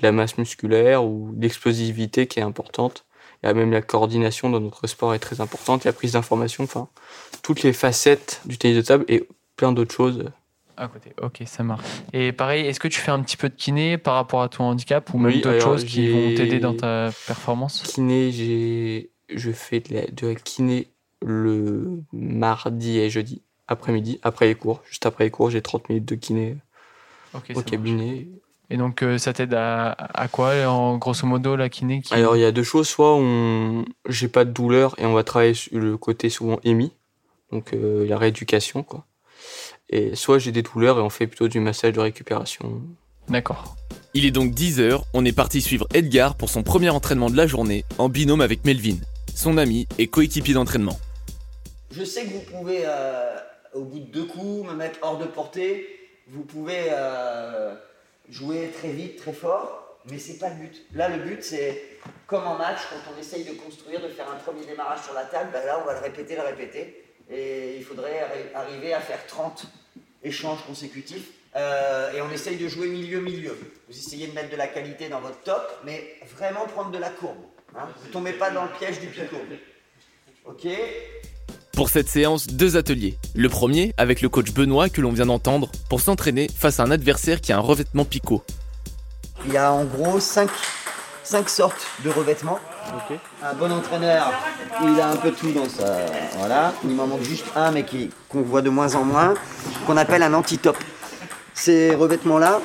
de 0.00 0.06
la 0.06 0.12
masse 0.12 0.38
musculaire 0.38 1.04
ou 1.04 1.34
l'explosivité 1.38 2.26
qui 2.26 2.40
est 2.40 2.42
importante. 2.42 3.04
Et 3.42 3.52
même 3.52 3.70
la 3.70 3.82
coordination 3.82 4.50
dans 4.50 4.60
notre 4.60 4.86
sport 4.86 5.14
est 5.14 5.20
très 5.20 5.40
importante, 5.40 5.84
la 5.84 5.92
prise 5.92 6.12
d'information, 6.12 6.64
enfin 6.64 6.88
toutes 7.42 7.62
les 7.62 7.72
facettes 7.72 8.40
du 8.46 8.58
tennis 8.58 8.76
de 8.76 8.82
table 8.82 9.04
et 9.08 9.28
plein 9.56 9.72
d'autres 9.72 9.94
choses 9.94 10.24
à 10.78 10.86
côté, 10.86 11.12
ok, 11.20 11.42
ça 11.44 11.64
marche. 11.64 11.84
Et 12.12 12.30
pareil, 12.30 12.64
est-ce 12.64 12.78
que 12.78 12.86
tu 12.86 13.00
fais 13.00 13.10
un 13.10 13.20
petit 13.20 13.36
peu 13.36 13.48
de 13.48 13.54
kiné 13.54 13.98
par 13.98 14.14
rapport 14.14 14.42
à 14.42 14.48
ton 14.48 14.62
handicap 14.62 15.12
ou 15.12 15.18
même 15.18 15.40
d'autres 15.40 15.60
choses 15.60 15.84
qui 15.84 16.08
vont 16.08 16.34
t'aider 16.36 16.60
dans 16.60 16.74
ta 16.74 17.10
performance? 17.26 17.82
Kiné, 17.82 18.30
j'ai, 18.30 19.10
je 19.28 19.50
fais 19.50 19.80
de 19.80 20.28
la, 20.28 20.34
kiné 20.36 20.92
le 21.20 22.04
mardi 22.12 22.98
et 22.98 23.10
jeudi 23.10 23.42
après-midi, 23.66 24.20
après 24.22 24.46
les 24.46 24.54
cours. 24.54 24.80
Juste 24.88 25.04
après 25.04 25.24
les 25.24 25.30
cours, 25.30 25.50
j'ai 25.50 25.62
30 25.62 25.88
minutes 25.88 26.04
de 26.04 26.14
kiné 26.14 26.56
au 27.34 27.62
cabinet. 27.62 28.28
Et 28.70 28.76
donc, 28.76 29.02
euh, 29.02 29.16
ça 29.16 29.32
t'aide 29.32 29.54
à, 29.54 29.92
à, 29.92 30.28
quoi, 30.28 30.54
en 30.66 30.98
grosso 30.98 31.26
modo, 31.26 31.56
la 31.56 31.68
kiné 31.68 32.02
Alors, 32.10 32.36
il 32.36 32.40
y 32.40 32.44
a 32.44 32.52
deux 32.52 32.62
choses. 32.62 32.86
Soit 32.88 33.14
on, 33.16 33.84
j'ai 34.08 34.28
pas 34.28 34.44
de 34.44 34.50
douleur 34.50 34.94
et 34.98 35.06
on 35.06 35.14
va 35.14 35.24
travailler 35.24 35.54
sur 35.54 35.78
le 35.78 35.96
côté 35.96 36.28
souvent 36.28 36.58
émis, 36.64 36.92
donc 37.50 37.72
euh, 37.72 38.06
la 38.06 38.18
rééducation, 38.18 38.82
quoi. 38.82 39.06
Et 39.90 40.14
soit 40.14 40.38
j'ai 40.38 40.52
des 40.52 40.60
douleurs 40.60 40.98
et 40.98 41.00
on 41.00 41.08
fait 41.08 41.26
plutôt 41.26 41.48
du 41.48 41.60
massage 41.60 41.92
de 41.92 42.00
récupération. 42.00 42.82
D'accord. 43.28 43.76
Il 44.12 44.26
est 44.26 44.30
donc 44.30 44.52
10h, 44.52 45.02
on 45.14 45.24
est 45.24 45.32
parti 45.32 45.62
suivre 45.62 45.86
Edgar 45.94 46.34
pour 46.34 46.50
son 46.50 46.62
premier 46.62 46.90
entraînement 46.90 47.30
de 47.30 47.36
la 47.36 47.46
journée 47.46 47.84
en 47.96 48.10
binôme 48.10 48.42
avec 48.42 48.66
Melvin, 48.66 48.96
son 49.34 49.56
ami 49.56 49.86
et 49.98 50.08
coéquipier 50.08 50.52
d'entraînement. 50.54 50.98
Je 51.90 52.04
sais 52.04 52.24
que 52.24 52.30
vous 52.30 52.58
pouvez, 52.58 52.82
euh, 52.84 53.34
au 53.74 53.84
bout 53.84 54.00
de 54.00 54.12
deux 54.12 54.24
coups, 54.24 54.68
me 54.68 54.74
mettre 54.74 54.98
hors 55.00 55.16
de 55.16 55.24
portée. 55.24 55.86
Vous 56.30 56.42
pouvez 56.42 56.88
euh, 56.90 57.74
jouer 58.30 58.70
très 58.76 58.90
vite, 58.90 59.16
très 59.16 59.32
fort, 59.32 59.98
mais 60.10 60.18
c'est 60.18 60.38
pas 60.38 60.50
le 60.50 60.56
but. 60.56 60.86
Là, 60.94 61.08
le 61.08 61.22
but, 61.22 61.42
c'est 61.42 61.82
comme 62.26 62.46
en 62.46 62.56
match, 62.56 62.80
quand 62.90 63.12
on 63.14 63.20
essaye 63.20 63.44
de 63.44 63.52
construire, 63.52 64.00
de 64.00 64.08
faire 64.08 64.30
un 64.30 64.36
premier 64.36 64.64
démarrage 64.64 65.02
sur 65.02 65.14
la 65.14 65.24
table, 65.24 65.50
ben 65.52 65.64
là, 65.64 65.80
on 65.82 65.86
va 65.86 65.94
le 65.94 66.00
répéter, 66.00 66.36
le 66.36 66.42
répéter 66.42 67.04
et 67.30 67.76
il 67.76 67.84
faudrait 67.84 68.50
arriver 68.54 68.94
à 68.94 69.00
faire 69.00 69.26
30 69.26 69.66
échanges 70.22 70.64
consécutifs. 70.66 71.30
Euh, 71.56 72.12
et 72.12 72.20
on 72.20 72.30
essaye 72.30 72.56
de 72.56 72.68
jouer 72.68 72.88
milieu-milieu. 72.88 73.58
Vous 73.88 73.96
essayez 73.98 74.26
de 74.26 74.32
mettre 74.32 74.50
de 74.50 74.56
la 74.56 74.68
qualité 74.68 75.08
dans 75.08 75.20
votre 75.20 75.40
top, 75.42 75.80
mais 75.84 76.16
vraiment 76.36 76.66
prendre 76.66 76.90
de 76.90 76.98
la 76.98 77.10
courbe. 77.10 77.38
Hein. 77.74 77.88
Vous 77.98 78.08
ne 78.08 78.12
tombez 78.12 78.32
pas 78.32 78.50
dans 78.50 78.64
le 78.64 78.70
piège 78.70 79.00
du 79.00 79.08
picot. 79.08 79.40
Ok? 80.44 80.66
Pour 81.78 81.90
cette 81.90 82.08
séance, 82.08 82.48
deux 82.48 82.76
ateliers. 82.76 83.16
Le 83.36 83.48
premier 83.48 83.94
avec 83.98 84.20
le 84.20 84.28
coach 84.28 84.52
Benoît 84.52 84.88
que 84.88 85.00
l'on 85.00 85.12
vient 85.12 85.26
d'entendre 85.26 85.70
pour 85.88 86.00
s'entraîner 86.00 86.48
face 86.52 86.80
à 86.80 86.82
un 86.82 86.90
adversaire 86.90 87.40
qui 87.40 87.52
a 87.52 87.56
un 87.56 87.60
revêtement 87.60 88.04
picot. 88.04 88.42
Il 89.46 89.52
y 89.52 89.56
a 89.56 89.72
en 89.72 89.84
gros 89.84 90.18
5 90.18 90.50
cinq 91.22 91.48
sortes 91.48 91.86
de 92.02 92.10
revêtements. 92.10 92.58
Un 93.44 93.54
bon 93.54 93.70
entraîneur, 93.70 94.32
il 94.82 95.00
a 95.00 95.08
un 95.08 95.14
peu 95.14 95.30
tout 95.30 95.52
dans 95.52 95.68
sa. 95.68 95.98
Voilà. 96.38 96.74
Il 96.82 96.90
m'en 96.90 97.06
manque 97.06 97.22
juste 97.22 97.46
un, 97.54 97.70
mais 97.70 97.86
qu'on 98.28 98.42
voit 98.42 98.62
de 98.62 98.70
moins 98.70 98.96
en 98.96 99.04
moins, 99.04 99.34
qu'on 99.86 99.96
appelle 99.96 100.24
un 100.24 100.34
anti-top. 100.34 100.76
Ces 101.54 101.94
revêtements-là, 101.94 102.60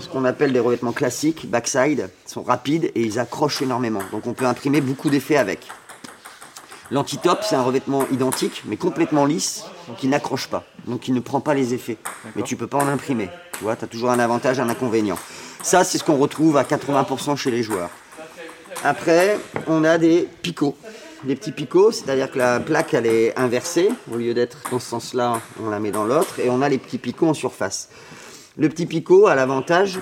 ce 0.00 0.08
qu'on 0.08 0.24
appelle 0.24 0.52
des 0.52 0.58
revêtements 0.58 0.90
classiques, 0.90 1.48
backside, 1.48 2.10
sont 2.26 2.42
rapides 2.42 2.86
et 2.96 3.02
ils 3.02 3.20
accrochent 3.20 3.62
énormément. 3.62 4.02
Donc 4.10 4.26
on 4.26 4.32
peut 4.32 4.46
imprimer 4.46 4.80
beaucoup 4.80 5.10
d'effets 5.10 5.36
avec. 5.36 5.68
L'anti-top, 6.90 7.40
c'est 7.42 7.56
un 7.56 7.62
revêtement 7.62 8.04
identique, 8.10 8.62
mais 8.66 8.76
complètement 8.76 9.26
lisse, 9.26 9.64
qui 9.98 10.08
n'accroche 10.08 10.48
pas, 10.48 10.64
donc 10.86 11.00
qui 11.00 11.12
ne 11.12 11.20
prend 11.20 11.40
pas 11.40 11.54
les 11.54 11.74
effets. 11.74 11.98
Mais 12.34 12.42
tu 12.42 12.56
peux 12.56 12.66
pas 12.66 12.78
en 12.78 12.88
imprimer. 12.88 13.28
Tu 13.52 13.64
vois, 13.64 13.76
tu 13.76 13.84
as 13.84 13.88
toujours 13.88 14.10
un 14.10 14.18
avantage, 14.18 14.58
un 14.58 14.68
inconvénient. 14.68 15.18
Ça, 15.62 15.84
c'est 15.84 15.98
ce 15.98 16.04
qu'on 16.04 16.16
retrouve 16.16 16.56
à 16.56 16.62
80% 16.62 17.36
chez 17.36 17.50
les 17.50 17.62
joueurs. 17.62 17.90
Après, 18.84 19.38
on 19.66 19.84
a 19.84 19.98
des 19.98 20.28
picots. 20.42 20.76
Des 21.24 21.34
petits 21.34 21.52
picots, 21.52 21.90
c'est-à-dire 21.90 22.30
que 22.30 22.38
la 22.38 22.60
plaque, 22.60 22.94
elle 22.94 23.06
est 23.06 23.36
inversée. 23.36 23.90
Au 24.10 24.16
lieu 24.16 24.34
d'être 24.34 24.58
dans 24.70 24.78
ce 24.78 24.88
sens-là, 24.88 25.40
on 25.60 25.68
la 25.68 25.80
met 25.80 25.90
dans 25.90 26.04
l'autre. 26.04 26.38
Et 26.38 26.48
on 26.48 26.62
a 26.62 26.68
les 26.68 26.78
petits 26.78 26.98
picots 26.98 27.28
en 27.28 27.34
surface. 27.34 27.88
Le 28.56 28.68
petit 28.68 28.86
picot 28.86 29.26
a 29.26 29.34
l'avantage 29.34 29.98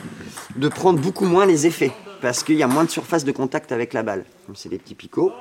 de 0.56 0.68
prendre 0.68 1.00
beaucoup 1.00 1.24
moins 1.24 1.46
les 1.46 1.66
effets. 1.66 1.92
Parce 2.20 2.42
qu'il 2.42 2.56
y 2.56 2.62
a 2.62 2.66
moins 2.66 2.84
de 2.84 2.90
surface 2.90 3.24
de 3.24 3.32
contact 3.32 3.72
avec 3.72 3.92
la 3.92 4.02
balle. 4.02 4.24
C'est 4.54 4.68
des 4.68 4.78
petits 4.78 4.94
picots. 4.94 5.32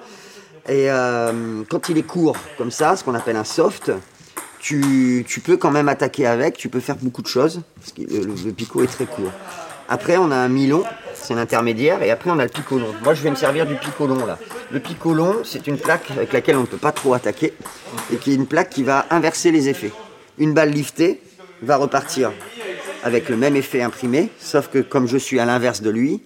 Et 0.68 0.90
euh, 0.90 1.64
quand 1.70 1.90
il 1.90 1.98
est 1.98 2.04
court, 2.04 2.38
comme 2.58 2.72
ça, 2.72 2.96
ce 2.96 3.04
qu'on 3.04 3.14
appelle 3.14 3.36
un 3.36 3.44
soft, 3.44 3.92
tu, 4.60 5.26
peux 5.44 5.58
quand 5.58 5.70
même 5.70 5.90
attaquer 5.90 6.26
avec, 6.26 6.58
tu 6.58 6.70
peux 6.70 6.80
faire 6.80 6.96
beaucoup 6.96 7.22
de 7.22 7.28
choses, 7.28 7.62
parce 7.80 7.92
que 7.92 8.02
le 8.02 8.52
picot 8.52 8.84
est 8.84 8.88
très 8.88 9.06
court. 9.06 9.32
Après, 9.88 10.18
on 10.18 10.32
a 10.32 10.36
un 10.36 10.48
milon, 10.48 10.84
c'est 11.14 11.36
l'intermédiaire, 11.36 12.02
et 12.02 12.10
après, 12.10 12.32
on 12.32 12.40
a 12.40 12.44
le 12.44 12.50
picolon. 12.50 12.88
Moi, 13.04 13.14
je 13.14 13.22
vais 13.22 13.30
me 13.30 13.36
servir 13.36 13.68
du 13.68 13.76
picolon 13.76 14.26
là. 14.26 14.40
Le 14.72 14.80
picolon, 14.80 15.44
c'est 15.44 15.68
une 15.68 15.78
plaque 15.78 16.10
avec 16.10 16.34
laquelle 16.34 16.58
on 16.58 16.62
ne 16.62 16.66
peut 16.66 16.78
pas 16.78 16.92
trop 16.92 17.14
attaquer, 17.14 17.54
et 18.12 18.18
qui 18.18 18.32
est 18.32 18.36
une 18.36 18.48
plaque 18.48 18.72
qui 18.72 18.82
va 18.82 19.06
inverser 19.12 19.52
les 19.52 19.70
effets. 19.70 19.92
Une 20.40 20.56
balle 20.56 20.72
liftée 20.72 21.22
va 21.62 21.78
repartir 21.78 22.32
avec 23.04 23.30
le 23.30 23.38
même 23.38 23.56
effet 23.56 23.84
imprimé, 23.84 24.30
sauf 24.40 24.68
que 24.70 24.80
comme 24.80 25.08
je 25.08 25.18
suis 25.18 25.40
à 25.40 25.46
l'inverse 25.46 25.84
de 25.84 25.92
lui, 25.92 26.24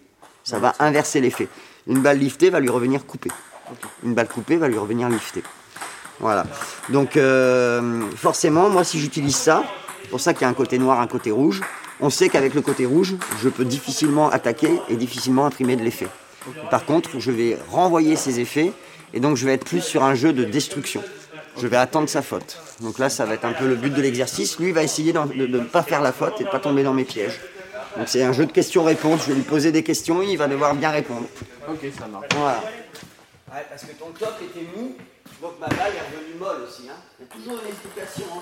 ça 0.50 0.58
va 0.58 0.74
inverser 0.80 1.22
l'effet. 1.22 1.48
Une 1.88 2.00
balle 2.00 2.18
liftée 2.18 2.50
va 2.50 2.60
lui 2.60 2.70
revenir 2.70 3.06
coupée. 3.06 3.30
Une 4.04 4.16
balle 4.16 4.28
coupée 4.28 4.58
va 4.58 4.68
lui 4.68 4.80
revenir 4.80 5.08
liftée. 5.08 5.44
Voilà. 6.20 6.46
Donc, 6.90 7.18
euh, 7.18 8.02
forcément, 8.16 8.68
moi, 8.70 8.84
si 8.84 9.00
j'utilise 9.00 9.36
ça, 9.36 9.64
c'est 10.02 10.10
pour 10.10 10.20
ça 10.20 10.34
qu'il 10.34 10.42
y 10.42 10.46
a 10.46 10.50
un 10.50 10.56
côté 10.56 10.80
noir, 10.80 11.00
un 11.00 11.08
côté 11.08 11.30
rouge, 11.30 11.62
on 12.02 12.10
sait 12.10 12.30
qu'avec 12.30 12.56
le 12.56 12.62
côté 12.62 12.88
rouge, 12.88 13.16
je 13.44 13.50
peux 13.50 13.64
difficilement 13.64 14.32
attaquer 14.32 14.72
et 14.90 14.96
difficilement 14.96 15.46
imprimer 15.46 15.76
de 15.76 15.84
l'effet. 15.84 16.08
Par 16.72 16.84
contre, 16.86 17.20
je 17.20 17.30
vais 17.30 17.58
renvoyer 17.70 18.16
ces 18.16 18.40
effets 18.40 18.72
et 19.14 19.20
donc 19.20 19.38
je 19.38 19.46
vais 19.46 19.54
être 19.54 19.66
plus 19.66 19.82
sur 19.82 20.04
un 20.04 20.16
jeu 20.16 20.34
de 20.34 20.46
destruction. 20.46 21.04
Je 21.62 21.68
vais 21.68 21.78
attendre 21.78 22.10
sa 22.10 22.24
faute. 22.24 22.58
Donc 22.82 22.98
là, 22.98 23.10
ça 23.10 23.26
va 23.26 23.36
être 23.36 23.46
un 23.46 23.54
peu 23.54 23.68
le 23.68 23.76
but 23.76 23.94
de 23.94 24.02
l'exercice. 24.02 24.58
Lui 24.58 24.72
va 24.72 24.82
essayer 24.82 25.14
de 25.14 25.20
ne 25.20 25.60
pas 25.60 25.84
faire 25.84 26.02
la 26.02 26.12
faute 26.12 26.36
et 26.40 26.44
de 26.44 26.48
ne 26.48 26.52
pas 26.52 26.60
tomber 26.60 26.82
dans 26.82 26.94
mes 26.94 27.04
pièges. 27.04 27.40
Donc 27.98 28.08
c'est 28.08 28.24
un 28.24 28.34
jeu 28.34 28.46
de 28.46 28.52
questions-réponses. 28.52 29.24
Je 29.24 29.30
vais 29.30 29.36
lui 29.36 29.44
poser 29.44 29.72
des 29.72 29.84
questions 29.84 30.22
et 30.22 30.28
il 30.28 30.38
va 30.38 30.48
devoir 30.48 30.76
bien 30.76 30.90
répondre. 30.92 31.28
Ok, 31.68 31.80
ça 31.98 32.08
marche. 32.08 32.28
Voilà. 32.36 32.64
parce 33.70 33.84
que 33.84 33.92
ton 33.94 34.12
top 34.12 34.36
était 34.42 34.66
mou 34.76 34.96
Donc 35.42 35.60
ma 35.60 35.68
balle 35.68 35.94
est 35.96 36.16
revenue 36.16 36.38
molle 36.40 36.62
aussi. 36.68 36.90
Hein. 36.90 36.98
Il 37.20 37.26
y 37.26 37.30
a 37.30 37.34
toujours 37.34 37.62
une 37.64 37.70
explication. 37.70 38.26
Hein. 38.36 38.42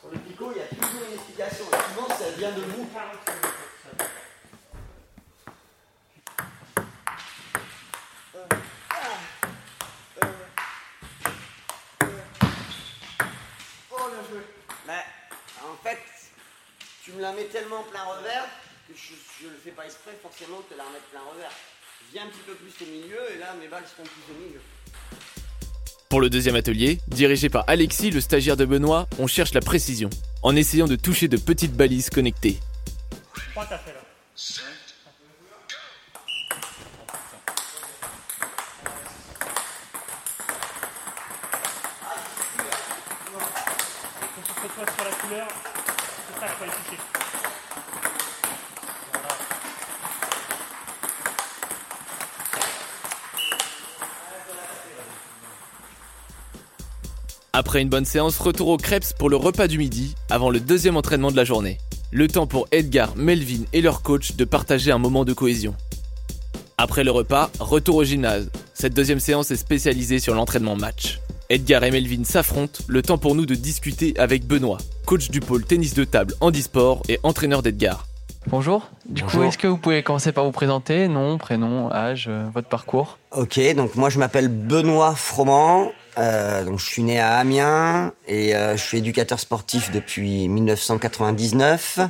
Sur 0.00 0.10
le 0.12 0.18
picot, 0.18 0.52
il 0.54 0.58
y 0.58 0.62
a 0.62 0.68
toujours 0.68 1.02
une 1.08 1.14
explication. 1.14 1.64
Et 1.72 1.94
souvent, 1.94 2.08
ça 2.08 2.24
vient 2.36 2.52
de 2.52 2.60
vous. 2.60 2.86
Mais 14.86 15.04
en 15.62 15.76
fait, 15.82 15.98
tu 17.08 17.16
me 17.16 17.22
la 17.22 17.32
mets 17.32 17.44
tellement 17.44 17.82
plein 17.90 18.02
revers 18.02 18.44
que 18.86 18.94
je 18.94 19.46
ne 19.46 19.52
le 19.52 19.56
fais 19.64 19.70
pas 19.70 19.86
exprès 19.86 20.12
forcément 20.22 20.58
de 20.58 20.74
te 20.74 20.76
la 20.76 20.84
remettre 20.84 21.06
plein 21.10 21.20
revers. 21.32 21.52
Viens 22.12 22.24
un 22.24 22.26
petit 22.26 22.44
peu 22.46 22.52
plus 22.54 22.72
au 22.84 22.90
milieu 22.90 23.18
et 23.34 23.38
là 23.38 23.54
mes 23.58 23.68
balles 23.68 23.84
seront 23.86 24.02
plus 24.02 24.34
au 24.34 24.38
milieu. 24.38 24.60
Pour 26.10 26.20
le 26.20 26.28
deuxième 26.28 26.56
atelier, 26.56 26.98
dirigé 27.08 27.48
par 27.48 27.64
Alexis, 27.66 28.10
le 28.10 28.20
stagiaire 28.20 28.56
de 28.58 28.66
Benoît, 28.66 29.08
on 29.18 29.26
cherche 29.26 29.54
la 29.54 29.60
précision, 29.60 30.10
en 30.42 30.54
essayant 30.54 30.86
de 30.86 30.96
toucher 30.96 31.28
de 31.28 31.38
petites 31.38 31.74
balises 31.74 32.10
connectées. 32.10 32.58
Après 57.52 57.82
une 57.82 57.88
bonne 57.88 58.04
séance, 58.04 58.38
retour 58.38 58.68
au 58.68 58.76
crêpes 58.76 59.12
pour 59.18 59.28
le 59.28 59.34
repas 59.34 59.66
du 59.66 59.78
midi, 59.78 60.14
avant 60.30 60.50
le 60.50 60.60
deuxième 60.60 60.96
entraînement 60.96 61.32
de 61.32 61.36
la 61.36 61.44
journée. 61.44 61.78
Le 62.12 62.28
temps 62.28 62.46
pour 62.46 62.68
Edgar, 62.70 63.16
Melvin 63.16 63.64
et 63.72 63.80
leur 63.80 64.02
coach 64.02 64.36
de 64.36 64.44
partager 64.44 64.92
un 64.92 64.98
moment 64.98 65.24
de 65.24 65.32
cohésion. 65.32 65.74
Après 66.76 67.02
le 67.02 67.10
repas, 67.10 67.50
retour 67.58 67.96
au 67.96 68.04
gymnase. 68.04 68.48
Cette 68.74 68.94
deuxième 68.94 69.18
séance 69.18 69.50
est 69.50 69.56
spécialisée 69.56 70.20
sur 70.20 70.36
l'entraînement 70.36 70.76
match. 70.76 71.18
Edgar 71.50 71.82
et 71.82 71.90
Melvin 71.90 72.22
s'affrontent, 72.22 72.84
le 72.86 73.02
temps 73.02 73.18
pour 73.18 73.34
nous 73.34 73.44
de 73.46 73.56
discuter 73.56 74.14
avec 74.18 74.46
Benoît, 74.46 74.78
coach 75.08 75.30
du 75.30 75.40
pôle 75.40 75.64
tennis 75.64 75.94
de 75.94 76.04
table 76.04 76.34
handisport 76.42 77.02
et 77.08 77.18
entraîneur 77.22 77.62
d'Edgar. 77.62 78.06
Bonjour. 78.46 78.90
Du 79.06 79.24
coup, 79.24 79.42
est-ce 79.42 79.56
que 79.56 79.66
vous 79.66 79.78
pouvez 79.78 80.02
commencer 80.02 80.32
par 80.32 80.44
vous 80.44 80.52
présenter 80.52 81.08
Nom, 81.08 81.38
prénom, 81.38 81.90
âge, 81.90 82.26
euh, 82.28 82.44
votre 82.52 82.68
parcours? 82.68 83.16
Ok, 83.30 83.58
donc 83.74 83.94
moi 83.94 84.10
je 84.10 84.18
m'appelle 84.18 84.48
Benoît 84.48 85.14
Froment. 85.14 85.92
Euh, 86.18 86.62
donc 86.62 86.78
je 86.78 86.84
suis 86.84 87.02
né 87.02 87.18
à 87.18 87.38
Amiens 87.38 88.12
et 88.26 88.54
euh, 88.54 88.76
je 88.76 88.82
suis 88.82 88.98
éducateur 88.98 89.40
sportif 89.40 89.90
depuis 89.90 90.46
1999. 90.46 92.00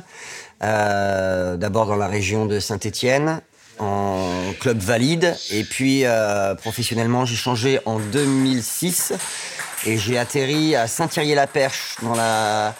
D'abord 0.59 1.85
dans 1.85 1.95
la 1.95 2.07
région 2.07 2.47
de 2.47 2.59
Saint-Étienne 2.59 3.39
en 3.79 4.51
club 4.59 4.79
valide 4.79 5.37
et 5.51 5.63
puis 5.63 6.03
professionnellement 6.57 7.23
j'ai 7.23 7.37
changé 7.37 7.79
en 7.85 7.97
2006 7.97 9.13
et 9.85 9.97
j'ai 9.97 10.17
atterri 10.17 10.75
à 10.75 10.87
Saint-Thierry-la-Perche 10.87 11.95
dans 12.01 12.13
la 12.13 12.75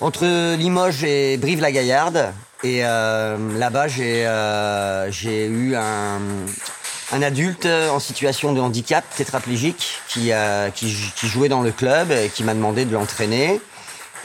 entre 0.00 0.54
Limoges 0.56 1.04
et 1.04 1.36
Brive-la-Gaillarde 1.36 2.32
et 2.62 2.84
euh, 2.84 3.36
là-bas, 3.58 3.88
j'ai 3.88 4.24
euh, 4.26 5.10
eu 5.24 5.74
un, 5.76 6.20
un, 7.12 7.22
adulte 7.22 7.66
en 7.66 7.98
situation 7.98 8.52
de 8.52 8.60
handicap 8.60 9.04
tétraplégique 9.16 9.98
qui, 10.08 10.32
euh, 10.32 10.68
qui, 10.68 10.94
qui, 11.16 11.26
jouait 11.26 11.48
dans 11.48 11.62
le 11.62 11.72
club 11.72 12.10
et 12.10 12.28
qui 12.28 12.44
m'a 12.44 12.52
demandé 12.52 12.84
de 12.84 12.92
l'entraîner. 12.92 13.60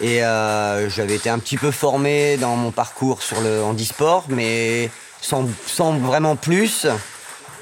Et 0.02 0.26
euh, 0.26 0.90
j'avais 0.90 1.16
été 1.16 1.30
un 1.30 1.40
petit 1.40 1.56
peu 1.58 1.72
formé 1.72 2.36
dans 2.36 2.58
mon 2.58 2.72
parcours 2.72 3.24
sur 3.24 3.40
le 3.40 3.64
handisport, 3.64 4.26
mais 4.28 4.90
sans, 5.22 5.48
sans 5.66 5.94
vraiment 5.94 6.36
plus. 6.36 6.88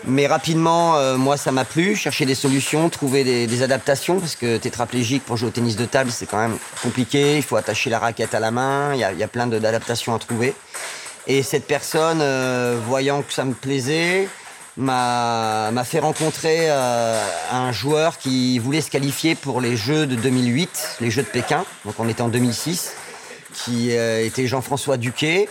Mais 0.05 0.27
rapidement, 0.27 0.98
euh, 0.98 1.15
moi, 1.15 1.38
ça 1.38 1.51
m'a 1.51 1.63
plu. 1.63 1.95
Chercher 1.95 2.25
des 2.25 2.36
solutions, 2.36 2.89
trouver 2.89 3.24
des, 3.24 3.48
des, 3.48 3.63
adaptations, 3.63 4.19
parce 4.19 4.36
que 4.36 4.57
tétraplégique 4.57 5.24
pour 5.24 5.38
jouer 5.38 5.48
au 5.48 5.51
tennis 5.51 5.77
de 5.77 5.86
table, 5.86 6.12
c'est 6.12 6.25
quand 6.25 6.39
même 6.39 6.57
compliqué. 6.81 7.38
Il 7.38 7.43
faut 7.43 7.55
attacher 7.55 7.89
la 7.89 8.00
raquette 8.00 8.33
à 8.33 8.41
la 8.41 8.51
main. 8.51 8.93
Il 8.93 9.00
y 9.00 9.03
a, 9.03 9.13
y 9.13 9.24
a 9.24 9.27
plein 9.27 9.48
d'adaptations 9.48 10.13
à 10.13 10.19
trouver. 10.19 10.53
Et 11.25 11.41
cette 11.41 11.65
personne, 11.65 12.19
euh, 12.22 12.77
voyant 12.86 13.22
que 13.22 13.31
ça 13.31 13.45
me 13.45 13.53
plaisait, 13.53 14.27
m'a 14.75 15.72
fait 15.86 16.00
rencontrer 16.00 16.65
euh, 16.69 17.25
un 17.51 17.72
joueur 17.72 18.17
qui 18.17 18.60
voulait 18.60 18.81
se 18.81 18.91
qualifier 18.91 19.36
pour 19.36 19.62
les 19.62 19.77
Jeux 19.77 20.05
de 20.05 20.15
2008, 20.15 20.98
les 21.00 21.12
Jeux 21.12 21.24
de 21.24 21.27
Pékin. 21.27 21.63
Donc 21.86 21.95
on 22.00 22.10
était 22.10 22.24
en 22.24 22.27
2006, 22.27 22.93
qui 23.53 23.91
était 23.91 24.48
Jean-François 24.48 24.98
Duquet. 24.98 25.48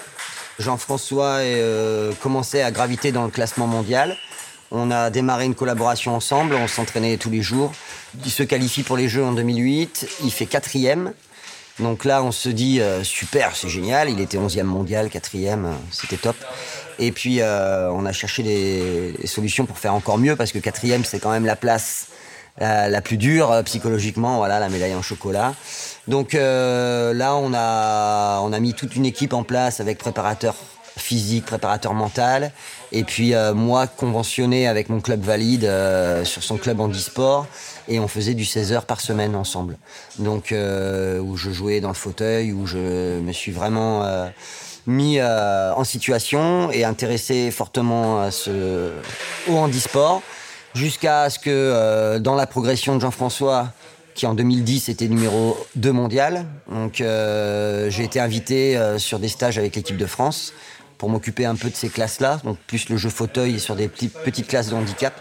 Jean-François 0.59 1.39
commençait 2.21 2.63
à 2.63 2.71
graviter 2.71 3.13
dans 3.13 3.25
le 3.25 3.31
classement 3.31 3.67
mondial. 3.67 4.19
On 4.75 4.91
a 4.91 5.11
démarré 5.11 5.45
une 5.45 5.55
collaboration 5.55 6.17
ensemble, 6.17 6.55
on 6.55 6.67
s'entraînait 6.67 7.19
tous 7.19 7.29
les 7.29 7.43
jours. 7.43 7.73
Il 8.25 8.31
se 8.31 8.43
qualifie 8.43 8.83
pour 8.83 8.97
les 8.97 9.07
Jeux 9.07 9.23
en 9.23 9.33
2008, 9.33 10.09
il 10.25 10.33
fait 10.33 10.47
quatrième. 10.47 11.13
Donc 11.79 12.07
là, 12.07 12.23
on 12.23 12.33
se 12.33 12.49
dit, 12.49 12.81
euh, 12.81 13.05
super, 13.05 13.55
c'est 13.55 13.69
génial, 13.69 14.09
il 14.09 14.19
était 14.19 14.39
11e 14.39 14.63
mondial, 14.63 15.11
quatrième, 15.11 15.67
euh, 15.67 15.75
c'était 15.91 16.17
top. 16.17 16.37
Et 16.99 17.13
puis, 17.13 17.43
euh, 17.43 17.91
on 17.91 18.07
a 18.07 18.13
cherché 18.13 18.43
des, 18.43 19.27
solutions 19.27 19.67
pour 19.67 19.79
faire 19.79 19.95
encore 19.95 20.17
mieux, 20.17 20.37
parce 20.37 20.53
que 20.53 20.59
quatrième, 20.59 21.05
c'est 21.05 21.21
quand 21.21 21.31
même 21.31 21.47
la 21.47 21.57
place 21.57 22.07
la 22.59 23.01
plus 23.01 23.17
dure 23.17 23.63
psychologiquement, 23.65 24.37
voilà, 24.37 24.61
la 24.61 24.69
médaille 24.69 24.95
en 24.95 25.01
chocolat. 25.01 25.55
Donc 26.07 26.35
là, 26.35 27.35
on 27.37 27.55
a, 27.55 28.41
on 28.41 28.53
a 28.53 28.61
mis 28.61 28.75
toute 28.75 28.95
une 28.95 29.07
équipe 29.07 29.33
en 29.33 29.43
place 29.43 29.81
avec 29.81 29.97
préparateur 29.97 30.55
physique, 30.97 31.47
préparateur 31.47 31.95
mental. 31.95 32.53
Et 32.93 33.05
puis 33.05 33.35
euh, 33.35 33.55
moi, 33.55 33.87
conventionné 33.87 34.69
avec 34.69 34.89
mon 34.89 35.01
club 35.01 35.23
valide 35.23 35.65
euh, 35.65 36.25
sur 36.25 36.43
son 36.43 36.57
club 36.57 36.81
handisport. 36.81 37.47
Et 37.89 37.99
on 37.99 38.09
faisait 38.09 38.35
du 38.35 38.45
16 38.45 38.73
heures 38.73 38.87
par 38.87 39.01
semaine 39.01 39.35
ensemble. 39.35 39.77
Donc 40.19 40.53
euh, 40.53 41.19
où 41.19 41.37
je 41.37 41.51
jouais 41.51 41.81
dans 41.81 41.89
le 41.89 41.95
fauteuil, 41.95 42.53
où 42.53 42.67
je 42.67 43.21
me 43.21 43.33
suis 43.33 43.53
vraiment 43.53 44.05
mis 44.87 45.21
en 45.21 45.85
situation 45.85 46.71
et 46.71 46.85
intéressé 46.85 47.51
fortement 47.51 48.21
à 48.21 48.31
ce, 48.31 48.93
au 49.49 49.57
handisport. 49.57 50.23
Jusqu'à 50.75 51.29
ce 51.29 51.39
que 51.39 52.19
dans 52.19 52.35
la 52.35 52.47
progression 52.47 52.95
de 52.95 53.01
Jean-François, 53.01 53.69
qui 54.15 54.27
en 54.27 54.35
2010 54.35 54.89
était 54.89 55.09
numéro 55.09 55.57
2 55.75 55.93
mondial. 55.93 56.47
Donc 56.71 56.95
j'ai 56.99 58.05
été 58.05 58.21
invité 58.21 58.81
sur 58.99 59.19
des 59.19 59.29
stages 59.29 59.59
avec 59.59 59.75
l'équipe 59.75 59.97
de 59.97 60.07
France 60.07 60.53
pour 61.03 61.11
m'occuper 61.11 61.47
un 61.47 61.57
peu 61.57 61.69
de 61.69 61.75
ces 61.75 61.89
classes-là, 61.89 62.41
donc 62.45 62.59
plus 62.59 62.89
le 62.89 62.97
jeu 62.97 63.11
fauteuil 63.11 63.59
sur 63.59 63.75
des 63.75 63.89
petites 63.89 64.47
classes 64.47 64.69
de 64.69 64.77
handicap, 64.77 65.13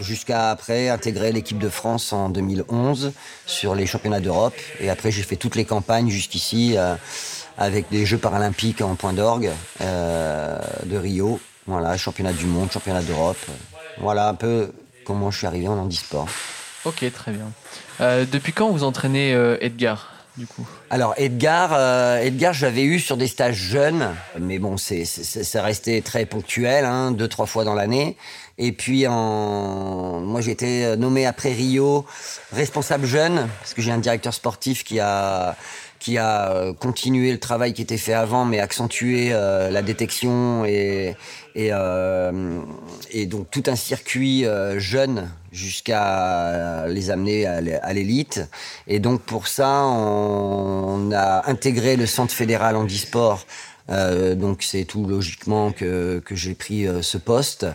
jusqu'à 0.00 0.50
après 0.50 0.88
intégrer 0.88 1.30
l'équipe 1.30 1.58
de 1.58 1.68
France 1.68 2.10
en 2.14 2.30
2011 2.30 3.12
sur 3.44 3.74
les 3.74 3.84
championnats 3.84 4.20
d'Europe. 4.20 4.54
Et 4.80 4.88
après, 4.88 5.10
j'ai 5.10 5.22
fait 5.22 5.36
toutes 5.36 5.54
les 5.54 5.66
campagnes 5.66 6.08
jusqu'ici 6.08 6.78
euh, 6.78 6.94
avec 7.58 7.90
des 7.90 8.06
Jeux 8.06 8.16
paralympiques 8.16 8.80
en 8.80 8.94
point 8.94 9.12
d'orgue 9.12 9.50
euh, 9.82 10.58
de 10.86 10.96
Rio. 10.96 11.38
Voilà, 11.66 11.98
championnat 11.98 12.32
du 12.32 12.46
monde, 12.46 12.72
championnat 12.72 13.02
d'Europe. 13.02 13.36
Voilà 13.98 14.30
un 14.30 14.34
peu 14.34 14.72
comment 15.04 15.30
je 15.30 15.36
suis 15.36 15.46
arrivé 15.46 15.68
en 15.68 15.76
handisport. 15.76 16.28
Ok, 16.86 17.04
très 17.12 17.32
bien. 17.32 17.52
Euh, 18.00 18.24
depuis 18.24 18.54
quand 18.54 18.70
vous 18.70 18.84
entraînez 18.84 19.32
Edgar? 19.60 20.15
Alors 20.90 21.14
Edgar, 21.16 21.70
euh, 21.72 22.18
Edgar, 22.20 22.52
j'avais 22.52 22.84
eu 22.84 23.00
sur 23.00 23.16
des 23.16 23.26
stages 23.26 23.56
jeunes, 23.56 24.14
mais 24.38 24.58
bon, 24.58 24.76
c'est 24.76 25.04
ça 25.04 25.62
restait 25.62 26.02
très 26.02 26.26
ponctuel, 26.26 26.84
hein, 26.84 27.10
deux 27.10 27.28
trois 27.28 27.46
fois 27.46 27.64
dans 27.64 27.74
l'année. 27.74 28.16
Et 28.58 28.72
puis 28.72 29.06
en, 29.06 30.20
moi 30.20 30.40
j'ai 30.40 30.52
été 30.52 30.96
nommé 30.96 31.26
après 31.26 31.52
Rio 31.52 32.06
responsable 32.52 33.06
jeune 33.06 33.48
parce 33.60 33.74
que 33.74 33.82
j'ai 33.82 33.92
un 33.92 33.98
directeur 33.98 34.32
sportif 34.32 34.82
qui 34.82 34.98
a 34.98 35.56
qui 35.98 36.18
a 36.18 36.52
euh, 36.52 36.72
continué 36.72 37.32
le 37.32 37.40
travail 37.40 37.72
qui 37.72 37.82
était 37.82 37.96
fait 37.96 38.12
avant, 38.12 38.44
mais 38.44 38.60
accentué 38.60 39.30
euh, 39.32 39.70
la 39.70 39.82
détection 39.82 40.64
et, 40.64 41.16
et, 41.54 41.70
euh, 41.72 42.60
et, 43.10 43.26
donc 43.26 43.50
tout 43.50 43.64
un 43.66 43.76
circuit 43.76 44.44
jeune 44.76 45.30
jusqu'à 45.56 46.86
les 46.88 47.10
amener 47.10 47.46
à 47.46 47.92
l'élite. 47.92 48.40
Et 48.86 48.98
donc 48.98 49.22
pour 49.22 49.48
ça, 49.48 49.84
on, 49.84 51.10
a 51.12 51.48
intégré 51.50 51.96
le 51.96 52.06
centre 52.06 52.34
fédéral 52.34 52.76
handisport. 52.76 53.46
Euh, 53.88 54.34
donc 54.34 54.64
c'est 54.64 54.84
tout 54.84 55.06
logiquement 55.06 55.70
que, 55.70 56.22
j'ai 56.30 56.54
pris 56.54 56.86
ce 57.02 57.18
poste. 57.18 57.66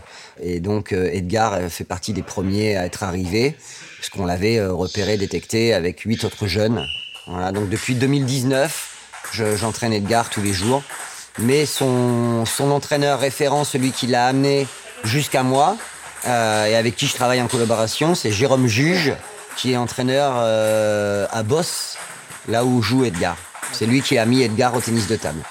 Et 0.42 0.60
donc 0.60 0.94
Edgar 0.94 1.60
fait 1.70 1.84
partie 1.84 2.14
des 2.14 2.24
premiers 2.24 2.78
à 2.78 2.86
être 2.86 3.04
arrivé, 3.04 3.56
puisqu'on 3.98 4.26
l'avait 4.26 4.64
repéré, 4.66 5.18
détecté 5.18 5.74
avec 5.74 6.02
huit 6.02 6.24
autres 6.24 6.48
jeunes 6.48 6.86
voilà, 7.28 7.52
donc 7.52 7.70
depuis 7.70 7.96
2019, 7.96 9.24
j'entraîne 9.56 9.94
Edgar 9.94 10.30
tous 10.30 10.42
les 10.42 10.54
jours. 10.54 10.84
Mais 11.38 11.66
son 11.66 12.46
entraîneur 12.60 13.20
référent, 13.20 13.64
celui 13.64 13.92
qui 13.92 14.08
l'a 14.08 14.28
amené 14.28 14.68
jusqu'à 15.04 15.44
moi, 15.44 15.78
euh, 16.28 16.66
et 16.66 16.76
avec 16.76 16.96
qui 16.96 17.08
je 17.08 17.16
travaille 17.16 17.42
en 17.42 17.48
collaboration, 17.48 18.16
c'est 18.16 18.32
Jérôme 18.32 18.68
Juge, 18.68 19.14
qui 19.56 19.74
est 19.74 19.78
entraîneur 19.78 20.38
à 21.32 21.44
Boss, 21.44 21.98
là 22.48 22.64
où 22.64 22.82
joue 22.82 23.04
Edgar. 23.04 23.36
C'est 23.74 23.86
lui 23.86 24.02
qui 24.02 24.18
a 24.18 24.26
mis 24.26 24.42
Edgar 24.42 24.74
au 24.76 24.82
tennis 24.82 25.08
de 25.08 25.16
table. 25.16 25.42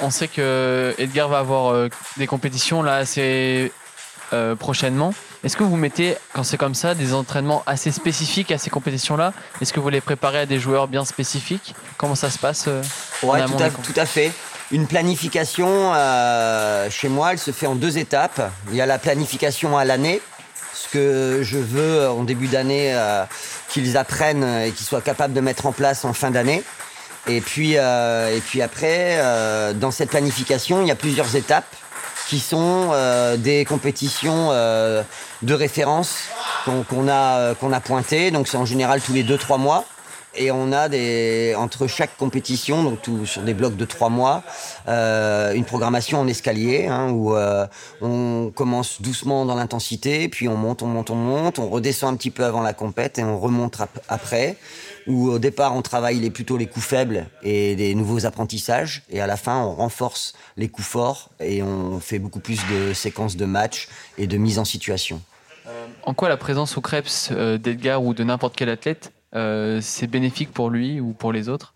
On 0.00 0.10
sait 0.10 0.28
que 0.28 0.94
Edgar 0.98 1.28
va 1.28 1.38
avoir 1.38 1.88
des 2.16 2.26
compétitions 2.26 2.82
là 2.82 2.96
assez 2.96 3.72
prochainement. 4.58 5.12
Est-ce 5.46 5.56
que 5.56 5.62
vous 5.62 5.76
mettez, 5.76 6.16
quand 6.32 6.42
c'est 6.42 6.56
comme 6.56 6.74
ça, 6.74 6.96
des 6.96 7.14
entraînements 7.14 7.62
assez 7.66 7.92
spécifiques 7.92 8.50
à 8.50 8.58
ces 8.58 8.68
compétitions-là? 8.68 9.32
Est-ce 9.60 9.72
que 9.72 9.78
vous 9.78 9.90
les 9.90 10.00
préparez 10.00 10.40
à 10.40 10.46
des 10.46 10.58
joueurs 10.58 10.88
bien 10.88 11.04
spécifiques? 11.04 11.76
Comment 11.98 12.16
ça 12.16 12.30
se 12.30 12.38
passe 12.38 12.64
euh, 12.66 12.82
Oui, 13.22 13.38
tout, 13.84 13.92
à 14.00 14.06
fait. 14.06 14.32
Une 14.72 14.86
planification, 14.86 15.92
euh, 15.94 16.90
chez 16.90 17.08
moi, 17.08 17.32
elle 17.32 17.38
se 17.38 17.52
fait 17.52 17.66
en 17.66 17.74
deux 17.74 17.98
étapes. 17.98 18.50
Il 18.70 18.76
y 18.76 18.80
a 18.80 18.86
la 18.86 18.98
planification 18.98 19.78
à 19.78 19.84
l'année, 19.84 20.20
ce 20.74 20.88
que 20.88 21.40
je 21.42 21.58
veux 21.58 22.08
en 22.08 22.24
début 22.24 22.48
d'année 22.48 22.92
euh, 22.94 23.24
qu'ils 23.68 23.96
apprennent 23.96 24.44
et 24.44 24.72
qu'ils 24.72 24.86
soient 24.86 25.00
capables 25.00 25.34
de 25.34 25.40
mettre 25.40 25.66
en 25.66 25.72
place 25.72 26.04
en 26.04 26.12
fin 26.12 26.30
d'année. 26.30 26.62
Et 27.28 27.40
puis, 27.40 27.72
et 27.72 28.42
puis 28.46 28.62
après, 28.62 29.20
dans 29.74 29.90
cette 29.90 30.10
planification, 30.10 30.82
il 30.82 30.86
y 30.86 30.92
a 30.92 30.94
plusieurs 30.94 31.34
étapes 31.34 31.66
qui 32.28 32.40
sont 32.40 32.90
euh, 32.92 33.36
des 33.36 33.64
compétitions 33.64 34.48
euh, 34.50 35.02
de 35.42 35.54
référence 35.54 36.24
qu'on 36.64 37.08
a, 37.08 37.38
euh, 37.38 37.54
qu'on 37.54 37.72
a 37.72 37.80
pointées. 37.80 38.30
Donc 38.30 38.48
c'est 38.48 38.56
en 38.56 38.64
général 38.64 39.00
tous 39.00 39.12
les 39.12 39.24
2-3 39.24 39.58
mois. 39.58 39.84
Et 40.36 40.50
on 40.50 40.72
a 40.72 40.88
des, 40.88 41.54
entre 41.56 41.86
chaque 41.86 42.16
compétition, 42.16 42.96
sur 43.24 43.42
des 43.42 43.54
blocs 43.54 43.76
de 43.76 43.84
trois 43.84 44.08
mois, 44.08 44.42
euh, 44.88 45.52
une 45.52 45.64
programmation 45.64 46.20
en 46.20 46.26
escalier 46.26 46.86
hein, 46.86 47.10
où 47.10 47.34
euh, 47.34 47.66
on 48.00 48.52
commence 48.54 49.00
doucement 49.00 49.44
dans 49.46 49.54
l'intensité, 49.54 50.28
puis 50.28 50.48
on 50.48 50.56
monte, 50.56 50.82
on 50.82 50.86
monte, 50.86 51.10
on 51.10 51.14
monte, 51.14 51.58
on 51.58 51.68
redescend 51.68 52.14
un 52.14 52.16
petit 52.16 52.30
peu 52.30 52.44
avant 52.44 52.62
la 52.62 52.72
compète 52.72 53.18
et 53.18 53.24
on 53.24 53.38
remonte 53.38 53.78
après 54.08 54.56
où 55.06 55.28
au 55.28 55.38
départ 55.38 55.74
on 55.74 55.82
travaille 55.82 56.28
plutôt 56.30 56.56
les 56.56 56.66
coups 56.66 56.84
faibles 56.84 57.26
et 57.42 57.76
des 57.76 57.94
nouveaux 57.94 58.26
apprentissages, 58.26 59.02
et 59.10 59.20
à 59.20 59.26
la 59.26 59.36
fin 59.36 59.60
on 59.60 59.74
renforce 59.74 60.34
les 60.56 60.68
coups 60.68 60.88
forts 60.88 61.30
et 61.40 61.62
on 61.62 62.00
fait 62.00 62.18
beaucoup 62.18 62.40
plus 62.40 62.60
de 62.70 62.92
séquences 62.92 63.36
de 63.36 63.44
matchs 63.44 63.88
et 64.18 64.26
de 64.26 64.36
mise 64.36 64.58
en 64.58 64.64
situation. 64.64 65.20
En 66.04 66.14
quoi 66.14 66.28
la 66.28 66.36
présence 66.36 66.76
au 66.76 66.80
Krebs 66.80 67.30
euh, 67.32 67.58
d'Edgar 67.58 68.02
ou 68.02 68.14
de 68.14 68.22
n'importe 68.22 68.54
quel 68.56 68.68
athlète, 68.68 69.12
c'est 69.32 70.06
bénéfique 70.06 70.52
pour 70.52 70.70
lui 70.70 71.00
ou 71.00 71.12
pour 71.12 71.32
les 71.32 71.48
autres? 71.48 71.74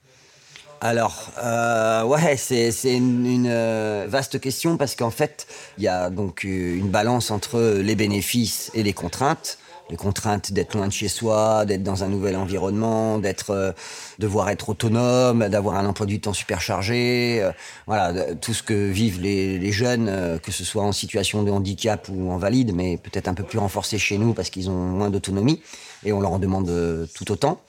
Alors, 0.83 1.31
euh, 1.43 2.05
ouais, 2.05 2.39
c'est 2.39 2.71
une, 2.85 3.27
une, 3.27 4.07
vaste 4.07 4.41
question 4.41 4.79
parce 4.79 4.97
qu'en 4.97 5.11
fait, 5.11 5.47
il 5.77 5.85
y 5.85 5.89
a 5.89 6.09
donc 6.09 6.45
une 6.45 6.89
balance 6.89 7.31
entre 7.31 7.61
les 7.83 7.95
bénéfices 7.95 8.71
et 8.75 8.83
les 8.83 8.95
contraintes 8.95 9.59
les 9.91 9.97
contraintes 9.97 10.53
d'être 10.53 10.75
loin 10.75 10.87
de 10.87 10.93
chez 10.93 11.09
soi, 11.09 11.65
d'être 11.67 11.83
dans 11.83 12.05
un 12.05 12.09
nouvel 12.09 12.37
environnement, 12.37 13.19
d'être, 13.19 13.51
euh, 13.51 13.73
devoir 14.19 14.49
être 14.49 14.69
autonome, 14.69 15.49
d'avoir 15.49 15.77
un 15.77 15.87
emploi 15.87 16.07
du 16.07 16.21
temps 16.21 16.33
super 16.33 16.61
chargé, 16.61 17.43
euh, 17.43 17.51
voilà, 17.87 18.35
tout 18.37 18.55
ce 18.55 18.63
que 18.63 18.89
vivent 18.89 19.21
les, 19.21 19.73
jeunes, 19.73 20.09
euh, 20.09 20.39
que 20.39 20.53
ce 20.53 20.65
soit 20.65 20.83
en 20.83 20.93
situation 20.93 21.43
de 21.43 21.51
handicap 21.51 22.09
ou 22.09 22.31
en 22.31 22.39
valide, 22.39 22.73
mais 22.75 22.97
peut-être 22.97 23.29
un 23.29 23.35
peu 23.35 23.43
plus 23.43 23.59
renforcé 23.59 23.99
chez 23.99 24.17
nous 24.17 24.33
parce 24.33 24.51
qu'ils 24.51 24.71
ont 24.71 24.75
moins 24.75 25.11
d'autonomie 25.11 25.61
et 26.05 26.13
on 26.13 26.21
leur 26.21 26.33
en 26.33 26.39
demande 26.39 27.09
tout 27.15 27.31
autant. 27.31 27.61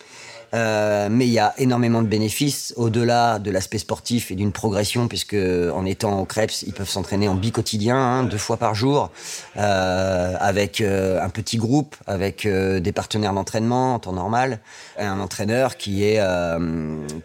Euh, 0.54 1.08
mais 1.10 1.28
il 1.28 1.32
y 1.32 1.40
a 1.40 1.54
énormément 1.58 2.02
de 2.02 2.08
bénéfices. 2.08 2.74
Au-delà 2.76 3.40
de 3.40 3.52
l'aspect 3.52 3.78
sportif 3.78 4.32
et 4.32 4.36
d'une 4.36 4.52
progression, 4.52 5.08
puisque 5.08 5.36
en 5.36 5.86
étant 5.86 6.20
au 6.20 6.26
Krebs, 6.26 6.64
ils 6.66 6.74
peuvent 6.74 6.90
s'entraîner 6.90 7.28
en 7.28 7.36
bi-quotidien, 7.36 7.96
hein, 7.96 8.24
deux 8.24 8.38
fois 8.38 8.58
par 8.58 8.76
jour, 8.76 9.12
euh, 9.58 10.36
avec 10.40 10.82
euh, 10.82 11.22
un 11.22 11.30
petit 11.30 11.58
groupe, 11.58 11.96
avec 12.08 12.48
des 12.48 12.92
partenaires 12.92 13.34
d'entraînement 13.34 13.96
en 13.96 14.00
temps 14.00 14.14
normal, 14.14 14.60
un 14.98 15.20
entraîneur 15.20 15.78
qui 15.78 16.04
est 16.04 16.20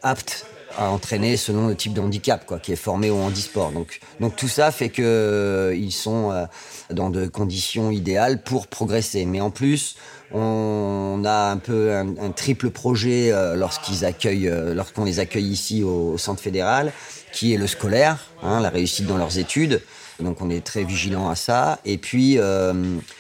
apte 0.03 0.47
à 0.77 0.91
entraîner 0.91 1.37
selon 1.37 1.69
le 1.69 1.75
type 1.75 1.95
de 1.95 2.01
handicap, 2.01 2.45
quoi, 2.47 2.59
qui 2.59 2.73
est 2.73 2.77
formé 2.77 3.11
au 3.11 3.19
handisport. 3.19 3.73
Donc, 3.73 4.01
donc 4.21 4.37
tout 4.37 4.49
ça 4.49 4.71
fait 4.71 4.89
que 4.89 5.75
ils 5.77 5.93
sont 5.93 6.47
dans 6.91 7.11
de 7.11 7.27
conditions 7.27 7.91
idéales 7.91 8.43
pour 8.43 8.67
progresser. 8.67 9.25
Mais 9.25 9.41
en 9.41 9.51
plus, 9.51 9.97
on 10.33 11.23
a 11.25 11.51
un 11.51 11.57
peu 11.57 11.95
un, 11.95 12.31
triple 12.31 12.71
projet 12.71 13.33
euh, 13.33 13.55
lorsqu'ils 13.57 14.05
accueillent, 14.05 14.49
euh, 14.49 14.75
lorsqu'on 14.75 15.05
les 15.05 15.21
accueille 15.21 15.47
ici 15.47 15.83
au, 15.83 16.19
centre 16.19 16.43
fédéral, 16.43 16.93
qui 17.33 17.55
est 17.55 17.59
le 17.59 17.67
scolaire, 17.67 18.19
hein, 18.43 18.61
la 18.61 18.71
réussite 18.71 19.07
dans 19.07 19.19
leurs 19.19 19.39
études. 19.39 19.83
Donc 20.19 20.41
on 20.41 20.49
est 20.49 20.65
très 20.65 20.83
vigilant 20.83 21.29
à 21.29 21.37
ça. 21.37 21.79
Et 21.85 21.99
puis 21.99 22.39
euh, 22.39 22.73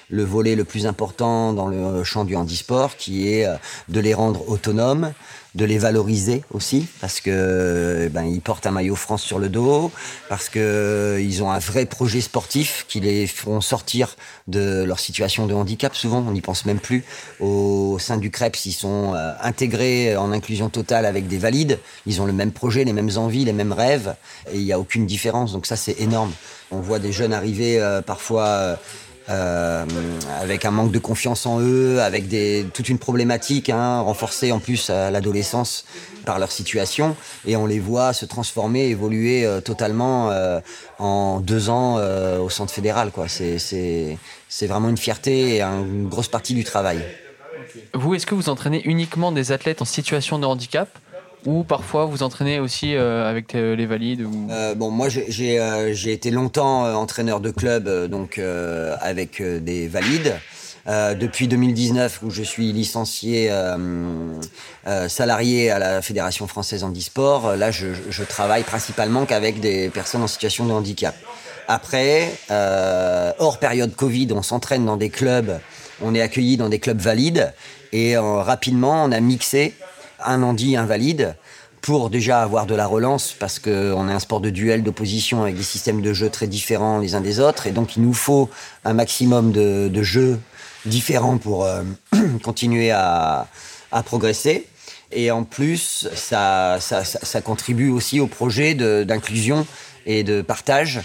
le 0.08 0.24
volet 0.24 0.56
le 0.56 0.64
plus 0.64 0.86
important 0.86 1.52
dans 1.52 1.68
le 1.68 2.02
champ 2.04 2.24
du 2.24 2.34
handisport, 2.34 2.96
qui 2.96 3.28
est 3.28 3.46
de 3.88 4.00
les 4.00 4.14
rendre 4.14 4.48
autonomes, 4.48 5.12
de 5.56 5.64
les 5.64 5.78
valoriser 5.78 6.44
aussi 6.52 6.86
parce 7.00 7.20
que 7.20 8.08
ben, 8.12 8.24
ils 8.24 8.42
portent 8.42 8.66
un 8.66 8.70
maillot 8.70 8.94
France 8.94 9.22
sur 9.22 9.38
le 9.38 9.48
dos, 9.48 9.90
parce 10.28 10.48
que 10.48 11.18
ils 11.20 11.42
ont 11.42 11.50
un 11.50 11.58
vrai 11.58 11.86
projet 11.86 12.20
sportif 12.20 12.84
qui 12.88 13.00
les 13.00 13.26
feront 13.26 13.60
sortir 13.60 14.16
de 14.48 14.84
leur 14.84 15.00
situation 15.00 15.46
de 15.46 15.54
handicap. 15.54 15.96
Souvent, 15.96 16.24
on 16.26 16.32
n'y 16.32 16.42
pense 16.42 16.66
même 16.66 16.78
plus. 16.78 17.04
Au 17.40 17.98
sein 17.98 18.18
du 18.18 18.30
CREPS, 18.30 18.66
ils 18.66 18.72
sont 18.72 19.14
euh, 19.14 19.32
intégrés 19.40 20.16
en 20.16 20.30
inclusion 20.30 20.68
totale 20.68 21.06
avec 21.06 21.26
des 21.26 21.38
valides. 21.38 21.78
Ils 22.06 22.20
ont 22.20 22.26
le 22.26 22.34
même 22.34 22.52
projet, 22.52 22.84
les 22.84 22.92
mêmes 22.92 23.16
envies, 23.16 23.44
les 23.44 23.54
mêmes 23.54 23.72
rêves, 23.72 24.14
et 24.52 24.58
il 24.58 24.64
n'y 24.64 24.72
a 24.72 24.78
aucune 24.78 25.06
différence. 25.06 25.52
Donc 25.52 25.64
ça, 25.66 25.76
c'est 25.76 25.98
énorme. 26.00 26.32
On 26.70 26.80
voit 26.80 26.98
des 26.98 27.12
jeunes 27.12 27.32
arriver 27.32 27.80
euh, 27.80 28.02
parfois. 28.02 28.46
Euh, 28.46 28.76
euh, 29.28 29.84
avec 30.40 30.64
un 30.64 30.70
manque 30.70 30.92
de 30.92 30.98
confiance 30.98 31.46
en 31.46 31.60
eux, 31.60 32.00
avec 32.00 32.28
des, 32.28 32.66
toute 32.72 32.88
une 32.88 32.98
problématique 32.98 33.70
hein, 33.70 34.00
renforcée 34.00 34.52
en 34.52 34.60
plus 34.60 34.88
à 34.90 35.10
l'adolescence 35.10 35.84
par 36.24 36.38
leur 36.38 36.52
situation, 36.52 37.16
et 37.46 37.56
on 37.56 37.66
les 37.66 37.80
voit 37.80 38.12
se 38.12 38.24
transformer, 38.24 38.86
évoluer 38.86 39.44
euh, 39.44 39.60
totalement 39.60 40.30
euh, 40.30 40.60
en 40.98 41.40
deux 41.40 41.70
ans 41.70 41.96
au 42.40 42.50
centre 42.50 42.72
fédéral. 42.72 43.10
C'est 43.26 44.66
vraiment 44.66 44.88
une 44.88 44.96
fierté 44.96 45.56
et 45.56 45.62
une 45.62 46.08
grosse 46.08 46.28
partie 46.28 46.54
du 46.54 46.64
travail. 46.64 47.00
Vous, 47.94 48.14
est-ce 48.14 48.26
que 48.26 48.34
vous 48.34 48.48
entraînez 48.48 48.82
uniquement 48.84 49.32
des 49.32 49.52
athlètes 49.52 49.82
en 49.82 49.84
situation 49.84 50.38
de 50.38 50.46
handicap 50.46 50.88
ou 51.46 51.62
parfois 51.62 52.04
vous 52.04 52.22
entraînez 52.22 52.58
aussi 52.58 52.94
euh, 52.94 53.28
avec 53.28 53.52
les 53.54 53.86
valides 53.86 54.22
ou... 54.22 54.48
Euh, 54.50 54.74
bon, 54.74 54.90
moi 54.90 55.08
j'ai 55.08 55.60
euh, 55.60 55.94
été 55.94 56.30
longtemps 56.30 56.84
entraîneur 56.94 57.40
de 57.40 57.50
club 57.50 57.88
donc 58.08 58.38
avec 59.00 59.40
des 59.40 59.88
valides. 59.88 60.34
depuis 60.86 61.48
2019 61.48 62.20
où 62.22 62.30
je 62.30 62.42
suis 62.42 62.72
licencié 62.72 63.50
salarié 65.08 65.70
à 65.70 65.78
la 65.78 66.02
Fédération 66.02 66.46
française 66.46 66.84
handisport, 66.84 67.56
là 67.56 67.70
je, 67.70 67.86
je 68.10 68.24
travaille 68.24 68.64
principalement 68.64 69.24
qu'avec 69.24 69.60
des 69.60 69.88
personnes 69.88 70.22
en 70.22 70.28
situation 70.28 70.66
de 70.66 70.72
handicap. 70.72 71.14
Après, 71.68 72.32
hors 73.38 73.58
période 73.58 73.94
Covid, 73.94 74.28
on 74.32 74.42
s'entraîne 74.42 74.84
dans 74.84 74.96
des 74.96 75.10
clubs, 75.10 75.58
on 76.02 76.14
est 76.14 76.20
accueilli 76.20 76.56
dans 76.56 76.68
des 76.68 76.78
clubs 76.78 77.00
valides 77.00 77.52
et 77.92 78.16
rapidement 78.16 79.04
on 79.04 79.12
a 79.12 79.20
mixé 79.20 79.74
un 80.26 80.42
handi 80.42 80.76
invalide 80.76 81.36
pour 81.80 82.10
déjà 82.10 82.42
avoir 82.42 82.66
de 82.66 82.74
la 82.74 82.86
relance 82.86 83.34
parce 83.38 83.58
qu'on 83.58 84.08
est 84.08 84.12
un 84.12 84.18
sport 84.18 84.40
de 84.40 84.50
duel, 84.50 84.82
d'opposition 84.82 85.42
avec 85.42 85.56
des 85.56 85.62
systèmes 85.62 86.02
de 86.02 86.12
jeu 86.12 86.30
très 86.30 86.46
différents 86.46 86.98
les 86.98 87.14
uns 87.14 87.20
des 87.20 87.38
autres 87.38 87.66
et 87.66 87.70
donc 87.70 87.96
il 87.96 88.02
nous 88.02 88.14
faut 88.14 88.50
un 88.84 88.92
maximum 88.92 89.52
de, 89.52 90.02
jeux 90.02 90.38
différents 90.84 91.38
pour 91.38 91.64
euh, 91.64 91.82
continuer 92.42 92.90
à, 92.90 93.46
progresser. 94.04 94.66
Et 95.10 95.30
en 95.30 95.44
plus, 95.44 96.06
ça, 96.14 96.78
ça 96.80 97.40
contribue 97.40 97.88
aussi 97.88 98.20
au 98.20 98.26
projet 98.26 98.74
d'inclusion 98.74 99.66
et 100.04 100.22
de 100.22 100.42
partage 100.42 101.00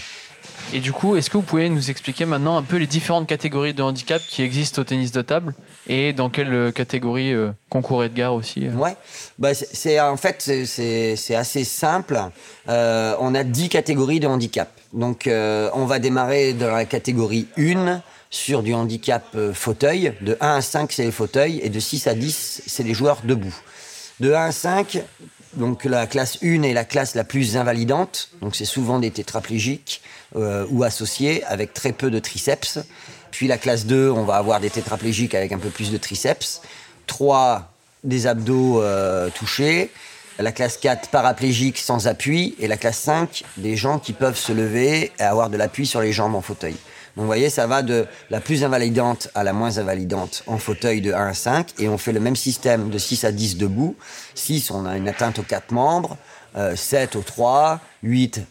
et 0.72 0.80
du 0.80 0.92
coup, 0.92 1.16
est-ce 1.16 1.28
que 1.28 1.36
vous 1.36 1.42
pouvez 1.42 1.68
nous 1.68 1.90
expliquer 1.90 2.24
maintenant 2.24 2.56
un 2.56 2.62
peu 2.62 2.76
les 2.76 2.86
différentes 2.86 3.28
catégories 3.28 3.74
de 3.74 3.82
handicap 3.82 4.22
qui 4.26 4.42
existent 4.42 4.80
au 4.80 4.84
tennis 4.84 5.12
de 5.12 5.20
table? 5.20 5.54
Et 5.86 6.12
dans 6.12 6.30
quelle 6.30 6.52
euh, 6.52 6.70
catégorie 6.70 7.32
euh, 7.32 7.50
concourt 7.68 8.04
Edgar 8.04 8.34
aussi 8.34 8.66
euh? 8.66 8.72
Ouais, 8.72 8.96
bah 9.38 9.54
c'est 9.54 10.00
en 10.00 10.16
fait 10.16 10.42
c'est 10.66 11.34
assez 11.34 11.64
simple. 11.64 12.20
on 12.66 13.34
a 13.34 13.44
10 13.44 13.68
catégories 13.68 14.20
de 14.20 14.26
handicap. 14.26 14.70
Donc 14.92 15.28
on 15.28 15.84
va 15.86 15.98
démarrer 15.98 16.52
dans 16.52 16.70
la 16.70 16.84
catégorie 16.84 17.46
1 17.56 18.02
sur 18.30 18.62
du 18.62 18.74
handicap 18.74 19.36
fauteuil. 19.52 20.14
De 20.20 20.36
1 20.40 20.56
à 20.56 20.60
5 20.60 20.92
c'est 20.92 21.04
les 21.04 21.12
fauteuils 21.12 21.60
et 21.62 21.68
de 21.68 21.80
6 21.80 22.06
à 22.06 22.14
10 22.14 22.62
c'est 22.66 22.82
les 22.82 22.94
joueurs 22.94 23.20
debout. 23.24 23.54
De 24.20 24.32
1 24.32 24.44
à 24.44 24.52
5, 24.52 25.02
donc 25.54 25.84
la 25.84 26.06
classe 26.06 26.38
1 26.42 26.62
est 26.62 26.72
la 26.72 26.84
classe 26.84 27.14
la 27.14 27.24
plus 27.24 27.56
invalidante, 27.56 28.30
donc 28.40 28.56
c'est 28.56 28.64
souvent 28.64 28.98
des 28.98 29.10
tétraplégiques 29.10 30.00
euh, 30.34 30.66
ou 30.70 30.82
associés 30.82 31.44
avec 31.44 31.74
très 31.74 31.92
peu 31.92 32.10
de 32.10 32.18
triceps. 32.18 32.78
Puis 33.32 33.48
la 33.48 33.58
classe 33.58 33.86
2, 33.86 34.10
on 34.10 34.24
va 34.24 34.36
avoir 34.36 34.60
des 34.60 34.70
tétraplégiques 34.70 35.34
avec 35.34 35.50
un 35.52 35.58
peu 35.58 35.70
plus 35.70 35.90
de 35.90 35.96
triceps. 35.96 36.60
3, 37.08 37.72
des 38.04 38.28
abdos 38.28 38.80
euh, 38.80 39.30
touchés. 39.30 39.90
La 40.38 40.52
classe 40.52 40.76
4, 40.76 41.08
paraplégique 41.08 41.78
sans 41.78 42.06
appui. 42.06 42.54
Et 42.60 42.68
la 42.68 42.76
classe 42.76 42.98
5, 42.98 43.42
des 43.56 43.74
gens 43.74 43.98
qui 43.98 44.12
peuvent 44.12 44.36
se 44.36 44.52
lever 44.52 45.12
et 45.18 45.22
avoir 45.22 45.50
de 45.50 45.56
l'appui 45.56 45.86
sur 45.86 46.00
les 46.00 46.12
jambes 46.12 46.34
en 46.34 46.42
fauteuil. 46.42 46.76
Donc 47.16 47.24
vous 47.24 47.26
voyez, 47.26 47.50
ça 47.50 47.66
va 47.66 47.82
de 47.82 48.06
la 48.30 48.40
plus 48.40 48.64
invalidante 48.64 49.28
à 49.34 49.44
la 49.44 49.52
moins 49.52 49.78
invalidante 49.78 50.42
en 50.46 50.58
fauteuil 50.58 51.00
de 51.00 51.12
1 51.12 51.28
à 51.28 51.34
5. 51.34 51.68
Et 51.78 51.88
on 51.88 51.98
fait 51.98 52.12
le 52.12 52.20
même 52.20 52.36
système 52.36 52.90
de 52.90 52.98
6 52.98 53.24
à 53.24 53.32
10 53.32 53.56
debout. 53.56 53.96
6, 54.34 54.70
on 54.70 54.86
a 54.86 54.96
une 54.96 55.08
atteinte 55.08 55.38
aux 55.38 55.42
4 55.42 55.72
membres. 55.72 56.16
7 56.74 57.16
aux 57.16 57.22
3, 57.22 57.80
8 58.02 58.42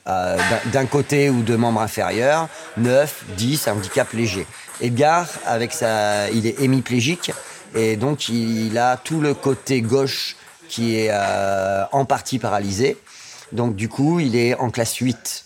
d'un 0.74 0.86
côté 0.86 1.30
ou 1.30 1.42
deux 1.42 1.58
membres 1.58 1.82
inférieurs, 1.82 2.48
9, 2.78 3.26
10, 3.38 3.68
handicap 3.68 4.12
léger. 4.14 4.48
Edgar, 4.82 5.28
avec 5.46 5.74
sa, 5.74 6.30
il 6.32 6.48
est 6.48 6.60
hémiplégique 6.60 7.32
et 7.76 7.96
donc 7.96 8.30
il 8.30 8.78
a 8.78 8.98
tout 8.98 9.22
le 9.22 9.34
côté 9.34 9.82
gauche 9.82 10.36
qui 10.68 10.96
est 10.96 11.10
euh, 11.12 11.84
en 11.92 12.06
partie 12.06 12.40
paralysé. 12.40 12.98
Donc 13.52 13.76
du 13.76 13.90
coup, 13.90 14.20
il 14.20 14.36
est 14.36 14.56
en 14.56 14.70
classe 14.70 14.96
8. 14.96 15.46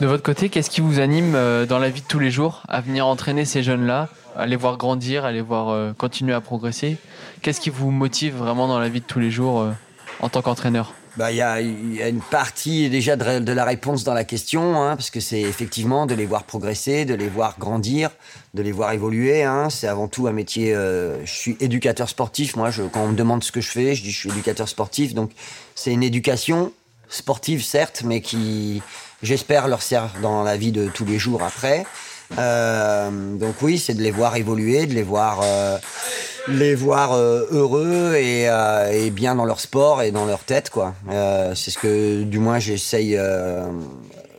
De 0.00 0.06
votre 0.06 0.22
côté, 0.22 0.48
qu'est-ce 0.48 0.70
qui 0.70 0.80
vous 0.80 1.00
anime 1.00 1.34
euh, 1.34 1.66
dans 1.66 1.78
la 1.78 1.90
vie 1.90 2.00
de 2.00 2.06
tous 2.06 2.18
les 2.18 2.30
jours 2.30 2.62
à 2.68 2.80
venir 2.80 3.06
entraîner 3.06 3.44
ces 3.44 3.62
jeunes-là, 3.62 4.08
à 4.36 4.46
les 4.46 4.56
voir 4.56 4.76
grandir, 4.76 5.24
à 5.24 5.32
les 5.32 5.42
voir 5.42 5.68
euh, 5.68 5.92
continuer 5.92 6.32
à 6.32 6.40
progresser? 6.40 6.96
Qu'est-ce 7.42 7.60
qui 7.60 7.70
vous 7.70 7.90
motive 7.90 8.36
vraiment 8.36 8.68
dans 8.68 8.78
la 8.78 8.88
vie 8.88 9.00
de 9.00 9.06
tous 9.06 9.20
les 9.20 9.30
jours 9.30 9.66
en 10.20 10.28
tant 10.28 10.40
qu'entraîneur? 10.40 10.94
Bah, 11.16 11.32
il 11.32 11.36
y, 11.36 11.42
a, 11.42 11.60
y, 11.60 12.02
a, 12.02 12.08
une 12.08 12.20
partie 12.20 12.90
déjà 12.90 13.16
de, 13.16 13.52
la 13.52 13.64
réponse 13.64 14.04
dans 14.04 14.14
la 14.14 14.24
question, 14.24 14.80
hein, 14.80 14.96
parce 14.96 15.10
que 15.10 15.20
c'est 15.20 15.40
effectivement 15.40 16.06
de 16.06 16.14
les 16.14 16.26
voir 16.26 16.44
progresser, 16.44 17.04
de 17.04 17.14
les 17.14 17.28
voir 17.28 17.56
grandir, 17.58 18.10
de 18.54 18.62
les 18.62 18.72
voir 18.72 18.92
évoluer. 18.92 19.42
Hein. 19.42 19.70
C'est 19.70 19.88
avant 19.88 20.08
tout 20.08 20.26
un 20.26 20.32
métier. 20.32 20.74
Euh, 20.74 21.24
je 21.24 21.32
suis 21.32 21.56
éducateur 21.60 22.08
sportif. 22.08 22.56
Moi, 22.56 22.70
je, 22.70 22.82
quand 22.82 23.02
on 23.04 23.08
me 23.08 23.16
demande 23.16 23.42
ce 23.42 23.52
que 23.52 23.60
je 23.60 23.70
fais, 23.70 23.94
je 23.94 24.02
dis 24.02 24.10
je 24.10 24.18
suis 24.18 24.30
éducateur 24.30 24.68
sportif. 24.68 25.14
Donc, 25.14 25.30
c'est 25.74 25.92
une 25.92 26.02
éducation 26.02 26.72
sportive, 27.08 27.64
certes, 27.64 28.02
mais 28.04 28.20
qui, 28.20 28.82
j'espère, 29.22 29.68
leur 29.68 29.82
sert 29.82 30.10
dans 30.22 30.42
la 30.42 30.56
vie 30.56 30.72
de 30.72 30.88
tous 30.88 31.04
les 31.04 31.18
jours 31.18 31.42
après. 31.42 31.86
Euh, 32.36 33.10
donc 33.36 33.54
oui, 33.62 33.78
c'est 33.78 33.94
de 33.94 34.02
les 34.02 34.10
voir 34.10 34.36
évoluer, 34.36 34.86
de 34.86 34.94
les 34.94 35.02
voir, 35.02 35.40
euh, 35.42 35.78
les 36.48 36.74
voir 36.74 37.12
euh, 37.12 37.46
heureux 37.50 38.14
et, 38.16 38.44
et, 38.92 39.10
bien 39.10 39.34
dans 39.34 39.44
leur 39.44 39.60
sport 39.60 40.02
et 40.02 40.10
dans 40.10 40.26
leur 40.26 40.44
tête, 40.44 40.70
quoi. 40.70 40.94
c'est 41.54 41.70
ce 41.70 41.78
que, 41.78 42.22
du 42.22 42.38
moins, 42.38 42.58
j'essaye 42.58 43.18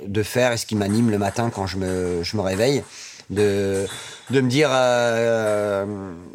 de 0.06 0.24
faire 0.24 0.52
et 0.52 0.58
ce 0.58 0.66
qui 0.66 0.76
m'anime 0.76 1.10
le 1.10 1.18
matin 1.18 1.52
quand 1.54 1.68
je 1.68 1.78
me, 1.78 2.24
je 2.24 2.38
me 2.38 2.42
réveille, 2.42 2.84
de, 3.30 3.86
de 4.30 4.42
me 4.42 4.50
dire 4.50 4.70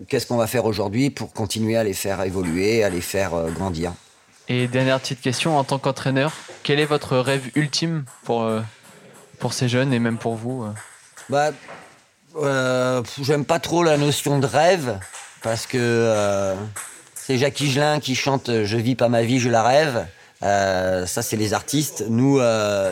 qu'est-ce 0.09 0.27
qu'on 0.27 0.37
va 0.37 0.47
faire 0.47 0.65
aujourd'hui 0.65 1.11
pour 1.11 1.33
continuer 1.33 1.77
à 1.77 1.85
les 1.85 1.95
faire 1.95 2.23
évoluer, 2.23 2.85
à 2.85 2.91
les 2.91 3.01
faire 3.01 3.31
grandir. 3.55 3.93
Et 4.49 4.69
dernière 4.69 5.01
petite 5.01 5.21
question, 5.21 5.57
en 5.57 5.65
tant 5.65 5.79
qu'entraîneur, 5.79 6.33
quel 6.63 6.79
est 6.79 6.85
votre 6.85 7.17
rêve 7.17 7.51
ultime 7.55 8.05
pour, 8.25 8.49
pour 9.39 9.53
ces 9.53 9.69
jeunes 9.69 9.93
et 9.93 9.99
même 9.99 10.19
pour 10.19 10.35
vous 10.35 10.67
bah, 11.31 11.51
euh, 12.37 13.03
J'aime 13.21 13.45
pas 13.45 13.59
trop 13.59 13.83
la 13.83 13.97
notion 13.97 14.39
de 14.39 14.47
rêve, 14.47 14.99
parce 15.45 15.67
que 15.67 15.79
euh, 15.79 16.55
c'est 17.15 17.39
Jacques 17.39 17.61
Higelin 17.61 18.01
qui 18.01 18.17
chante 18.17 18.49
euh, 18.49 18.65
Je 18.65 18.77
vis 18.77 18.97
pas 18.97 19.09
ma 19.09 19.23
vie, 19.23 19.39
je 19.39 19.51
la 19.51 19.63
rêve. 19.63 20.07
ça, 20.41 21.23
c'est 21.23 21.37
les 21.37 21.53
artistes. 21.53 22.05
Nous, 22.09 22.41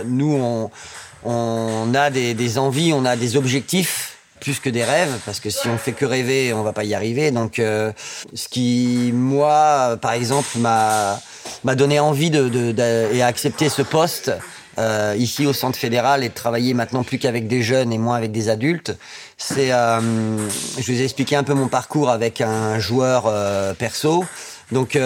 nous 0.06 0.70
on, 1.24 1.94
a 1.94 2.10
des, 2.10 2.58
envies, 2.58 2.92
on 2.92 3.04
a 3.04 3.16
des 3.16 3.36
objectifs 3.36 4.18
plus 4.40 4.58
que 4.58 4.70
des 4.70 4.84
rêves, 4.84 5.18
parce 5.24 5.38
que 5.38 5.50
si 5.50 5.68
on 5.68 5.78
fait 5.78 5.92
que 5.92 6.04
rêver, 6.04 6.52
on 6.52 6.62
va 6.62 6.72
pas 6.72 6.84
y 6.84 6.94
arriver. 6.94 7.30
Donc, 7.30 7.56
ce 7.56 8.48
qui, 8.50 9.10
moi, 9.12 9.98
par 10.00 10.12
exemple, 10.12 10.58
m'a 10.58 11.20
donné 11.76 12.00
envie 12.00 12.30
de, 12.30 12.48
de, 12.48 12.72
de, 12.72 13.14
et 13.14 13.22
accepté 13.22 13.68
ce 13.68 13.82
poste, 13.82 14.32
euh, 14.78 15.14
ici 15.18 15.44
au 15.44 15.52
centre 15.52 15.78
fédéral 15.78 16.24
et 16.24 16.30
de 16.30 16.34
travailler 16.34 16.72
maintenant 16.72 17.04
plus 17.04 17.18
qu'avec 17.18 17.46
des 17.46 17.62
jeunes 17.62 17.92
et 17.92 17.98
moins 17.98 18.16
avec 18.16 18.32
des 18.32 18.48
adultes. 18.48 18.96
C'est, 19.44 19.72
euh, 19.72 19.98
je 20.78 20.92
vous 20.92 21.00
ai 21.00 21.04
expliqué 21.04 21.34
un 21.34 21.42
peu 21.42 21.52
mon 21.52 21.66
parcours 21.66 22.10
avec 22.10 22.40
un 22.40 22.78
joueur 22.78 23.24
euh, 23.26 23.74
perso. 23.74 24.24
Donc 24.70 24.96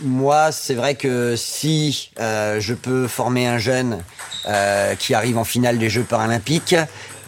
moi, 0.00 0.50
c'est 0.50 0.74
vrai 0.74 0.94
que 0.94 1.36
si 1.36 2.10
je 2.16 2.72
peux 2.72 3.06
former 3.06 3.46
un 3.46 3.58
jeune 3.58 3.98
qui 4.98 5.12
arrive 5.12 5.36
en 5.36 5.44
finale 5.44 5.76
des 5.76 5.90
Jeux 5.90 6.04
paralympiques, 6.04 6.74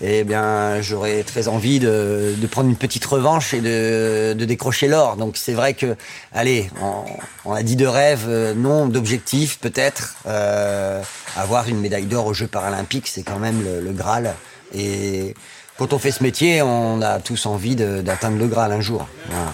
eh 0.05 0.25
bien, 0.25 0.81
j'aurais 0.81 1.23
très 1.23 1.47
envie 1.47 1.79
de, 1.79 2.35
de, 2.37 2.47
prendre 2.49 2.69
une 2.69 2.77
petite 2.77 3.05
revanche 3.05 3.55
et 3.55 3.61
de, 3.61 4.35
de 4.37 4.45
décrocher 4.45 4.89
l'or. 4.89 5.17
Donc, 5.17 5.37
c'est 5.37 5.53
vrai 5.53 5.75
que, 5.75 5.97
allez, 6.33 6.69
on, 6.81 7.05
on, 7.45 7.53
a 7.53 7.63
dit 7.63 7.77
de 7.77 7.87
rêve, 7.87 8.25
euh, 8.27 8.53
non, 8.53 8.87
d'objectif 8.89 9.61
peut-être. 9.61 10.17
Euh, 10.27 11.01
avoir 11.37 11.69
une 11.69 11.79
médaille 11.79 12.07
d'or 12.07 12.27
aux 12.27 12.35
Jeux 12.35 12.49
paralympiques, 12.49 13.07
c'est 13.07 13.23
quand 13.23 13.39
même 13.39 13.63
le, 13.63 13.81
le, 13.81 13.93
Graal. 13.93 14.35
Et 14.75 15.35
quand 15.83 15.95
on 15.95 15.99
fait 15.99 16.13
ce 16.13 16.23
métier, 16.23 16.63
on 16.63 17.03
a 17.03 17.19
tous 17.19 17.45
envie 17.45 17.75
d'atteindre 17.75 18.39
le 18.39 18.47
Graal 18.47 18.71
un 18.71 18.81
jour. 18.81 19.09
Voilà. 19.27 19.53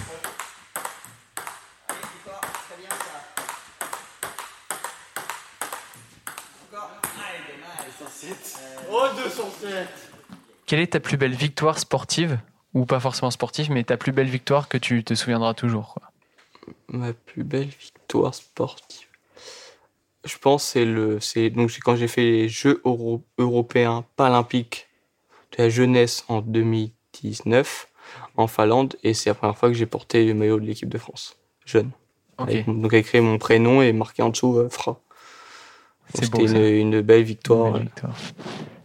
Oh, 8.90 9.06
207 9.16 9.88
quelle 10.66 10.80
est 10.80 10.88
ta 10.88 11.00
plus 11.00 11.16
belle 11.16 11.34
victoire 11.34 11.78
sportive 11.78 12.38
ou 12.74 12.84
pas 12.84 13.00
forcément 13.00 13.30
sportive, 13.30 13.70
mais 13.70 13.82
ta 13.84 13.96
plus 13.96 14.12
belle 14.12 14.28
victoire 14.28 14.68
que 14.68 14.76
tu 14.76 15.02
te 15.02 15.14
souviendras 15.14 15.54
toujours 15.54 15.94
quoi? 15.94 16.12
Ma 16.88 17.14
plus 17.14 17.42
belle 17.42 17.68
victoire 17.68 18.34
sportive. 18.34 19.08
Je 20.26 20.36
pense 20.36 20.62
c'est 20.62 20.84
le 20.84 21.20
c'est 21.20 21.48
donc 21.48 21.70
quand 21.82 21.96
j'ai 21.96 22.08
fait 22.08 22.20
les 22.20 22.48
Jeux 22.50 22.82
européens 23.38 24.04
paralympiques 24.16 24.84
de 24.84 24.87
la 25.58 25.68
jeunesse 25.68 26.24
en 26.28 26.40
2019 26.40 27.88
en 28.36 28.46
Finlande 28.46 28.96
et 29.02 29.12
c'est 29.12 29.30
la 29.30 29.34
première 29.34 29.58
fois 29.58 29.68
que 29.68 29.74
j'ai 29.74 29.86
porté 29.86 30.24
le 30.24 30.34
maillot 30.34 30.60
de 30.60 30.64
l'équipe 30.64 30.88
de 30.88 30.98
France 30.98 31.36
jeune. 31.66 31.90
donc 32.38 32.92
avec 32.92 33.06
écrit 33.06 33.20
mon 33.20 33.38
prénom 33.38 33.82
et 33.82 33.92
marqué 33.92 34.22
en 34.22 34.30
dessous 34.30 34.58
euh, 34.58 34.68
Fra. 34.70 35.00
C'était 36.14 36.44
une, 36.44 36.56
une, 36.56 37.00
belle 37.02 37.24
victoire. 37.24 37.66
Une 37.66 37.72
belle 37.72 37.82
victoire. 37.82 38.14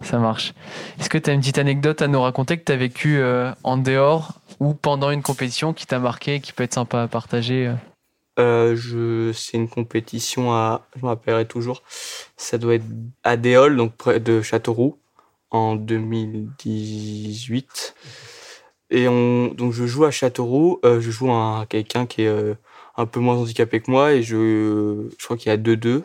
Ça 0.01 0.19
marche. 0.19 0.53
Est-ce 0.99 1.09
que 1.09 1.17
tu 1.17 1.29
as 1.29 1.33
une 1.33 1.39
petite 1.39 1.57
anecdote 1.57 2.01
à 2.01 2.09
nous 2.09 2.19
raconter 2.19 2.57
que 2.57 2.65
tu 2.65 2.71
as 2.73 2.75
vécu 2.75 3.17
euh, 3.19 3.53
en 3.63 3.77
dehors 3.77 4.33
ou 4.59 4.73
pendant 4.73 5.09
une 5.09 5.21
compétition 5.21 5.71
qui 5.71 5.87
t'a 5.87 5.99
marqué, 5.99 6.41
qui 6.41 6.51
peut 6.51 6.63
être 6.63 6.73
sympa 6.73 7.03
à 7.03 7.07
partager 7.07 7.73
euh? 8.39 8.75
je, 8.75 9.31
c'est 9.33 9.57
une 9.57 9.69
compétition 9.69 10.51
à, 10.51 10.87
je 10.97 11.03
me 11.03 11.07
rappellerai 11.07 11.45
toujours, 11.45 11.83
ça 12.35 12.57
doit 12.57 12.75
être 12.75 12.85
à 13.23 13.37
Déol, 13.37 13.77
donc 13.77 13.95
près 13.95 14.19
de 14.19 14.41
Châteauroux, 14.41 14.97
en 15.53 15.75
2018. 15.75 17.95
Et 18.89 19.07
on, 19.07 19.47
donc 19.47 19.71
je 19.71 19.85
joue 19.85 20.03
à 20.03 20.11
Châteauroux, 20.11 20.81
euh, 20.83 20.99
je 20.99 21.09
joue 21.09 21.31
à 21.31 21.65
quelqu'un 21.69 22.05
qui 22.05 22.23
est 22.23 22.55
un 22.97 23.05
peu 23.05 23.21
moins 23.21 23.37
handicapé 23.37 23.79
que 23.79 23.89
moi 23.89 24.13
et 24.13 24.21
je, 24.21 25.07
je 25.17 25.25
crois 25.25 25.37
qu'il 25.37 25.49
y 25.49 25.53
a 25.53 25.57
2-2. 25.57 26.03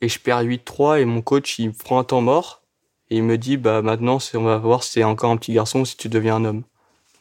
Et 0.00 0.08
je 0.08 0.18
perds 0.18 0.42
8-3 0.42 1.00
et 1.00 1.04
mon 1.04 1.22
coach 1.22 1.58
il 1.58 1.68
me 1.68 1.72
prend 1.72 1.98
un 1.98 2.04
temps 2.04 2.20
mort 2.20 2.62
et 3.10 3.16
il 3.16 3.22
me 3.22 3.38
dit, 3.38 3.56
bah 3.56 3.82
maintenant, 3.82 4.18
on 4.34 4.42
va 4.42 4.58
voir 4.58 4.82
si 4.82 4.92
c'est 4.92 5.04
encore 5.04 5.30
un 5.30 5.36
petit 5.36 5.52
garçon 5.52 5.80
ou 5.80 5.86
si 5.86 5.96
tu 5.96 6.08
deviens 6.08 6.36
un 6.36 6.44
homme. 6.44 6.62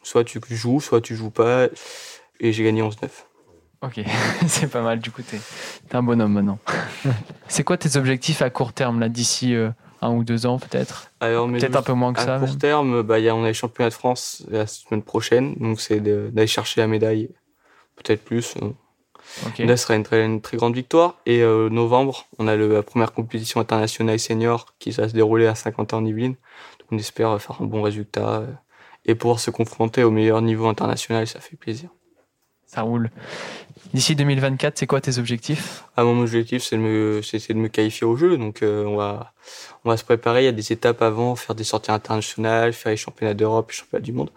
Soit 0.03 0.23
tu 0.23 0.39
joues, 0.49 0.81
soit 0.81 1.01
tu 1.01 1.15
joues 1.15 1.31
pas. 1.31 1.67
Et 2.39 2.51
j'ai 2.51 2.63
gagné 2.63 2.81
11-9. 2.81 3.09
Ok, 3.81 4.01
c'est 4.47 4.69
pas 4.69 4.81
mal. 4.81 4.99
Du 4.99 5.11
coup, 5.11 5.21
t'es 5.21 5.37
es 5.37 5.95
un 5.95 6.03
bonhomme 6.03 6.33
maintenant. 6.33 6.59
c'est 7.47 7.63
quoi 7.63 7.77
tes 7.77 7.97
objectifs 7.97 8.41
à 8.41 8.49
court 8.49 8.73
terme, 8.73 8.99
là, 8.99 9.07
d'ici 9.07 9.55
euh, 9.55 9.69
un 10.01 10.13
ou 10.13 10.23
deux 10.23 10.45
ans, 10.45 10.59
peut-être 10.59 11.11
Peut-être 11.19 11.75
un 11.75 11.81
peu 11.81 11.93
moins 11.93 12.13
que 12.13 12.21
ça. 12.21 12.35
À 12.35 12.39
court 12.39 12.57
terme, 12.57 13.01
bah, 13.01 13.19
y 13.19 13.29
a, 13.29 13.35
on 13.35 13.43
a 13.43 13.47
les 13.47 13.53
championnats 13.53 13.89
de 13.89 13.93
France 13.93 14.43
la 14.49 14.67
semaine 14.67 15.03
prochaine. 15.03 15.55
Donc, 15.55 15.81
c'est 15.81 15.99
d'aller 15.99 16.47
chercher 16.47 16.81
la 16.81 16.87
médaille. 16.87 17.29
Peut-être 17.95 18.23
plus. 18.23 18.55
Là, 19.59 19.77
ce 19.77 19.83
sera 19.83 19.95
une 19.95 20.03
très, 20.03 20.23
une 20.25 20.41
très 20.41 20.57
grande 20.57 20.75
victoire. 20.75 21.15
Et 21.25 21.41
euh, 21.41 21.69
novembre, 21.69 22.25
on 22.37 22.47
a 22.47 22.55
le, 22.55 22.73
la 22.73 22.83
première 22.83 23.13
compétition 23.13 23.59
internationale 23.59 24.19
senior 24.19 24.73
qui 24.79 24.91
va 24.91 25.09
se 25.09 25.13
dérouler 25.13 25.47
à 25.47 25.55
Saint-Quentin-en-Yvelines. 25.55 26.35
On 26.91 26.97
espère 26.97 27.39
faire 27.41 27.61
un 27.61 27.65
bon 27.65 27.81
résultat 27.81 28.41
euh, 28.41 28.47
et 29.05 29.15
pouvoir 29.15 29.39
se 29.39 29.51
confronter 29.51 30.03
au 30.03 30.11
meilleur 30.11 30.41
niveau 30.41 30.67
international. 30.67 31.27
Ça 31.27 31.39
fait 31.39 31.57
plaisir. 31.57 31.89
Ça 32.67 32.81
roule. 32.81 33.09
D'ici 33.93 34.15
2024, 34.15 34.77
c'est 34.77 34.87
quoi 34.87 34.99
tes 34.99 35.17
objectifs? 35.17 35.85
Ah, 35.95 36.03
Mon 36.03 36.21
objectif, 36.21 36.61
c'est 36.61 36.75
de, 36.75 36.81
me, 36.81 37.21
de 37.21 37.53
me 37.53 37.67
qualifier 37.69 38.05
au 38.05 38.17
jeu. 38.17 38.37
Donc, 38.37 38.61
euh, 38.61 38.83
on, 38.83 38.97
va, 38.97 39.33
on 39.85 39.89
va 39.89 39.97
se 39.97 40.03
préparer. 40.03 40.41
Il 40.41 40.45
y 40.45 40.49
a 40.49 40.51
des 40.51 40.73
étapes 40.73 41.01
avant, 41.01 41.35
faire 41.35 41.55
des 41.55 41.63
sorties 41.63 41.91
internationales, 41.91 42.73
faire 42.73 42.91
les 42.91 42.97
championnats 42.97 43.33
d'Europe, 43.33 43.71
les 43.71 43.77
championnats 43.77 44.03
du 44.03 44.11
monde. 44.11 44.29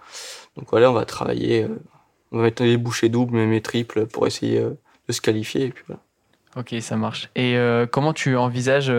Donc 0.56 0.68
voilà, 0.70 0.90
on 0.90 0.94
va 0.94 1.04
travailler. 1.04 1.64
Euh, 1.64 1.82
on 2.30 2.38
va 2.38 2.44
mettre 2.44 2.62
les 2.62 2.76
bouchées 2.76 3.08
doubles, 3.08 3.34
même 3.34 3.50
les 3.50 3.60
triples 3.60 4.06
pour 4.06 4.26
essayer 4.28 4.60
euh, 4.60 4.78
de 5.08 5.12
se 5.12 5.20
qualifier. 5.20 5.64
Et 5.64 5.70
puis 5.70 5.82
voilà. 5.88 6.00
Ok, 6.56 6.74
ça 6.80 6.96
marche. 6.96 7.28
Et 7.36 7.56
comment 7.92 8.12
tu 8.12 8.36
envisages 8.36 8.92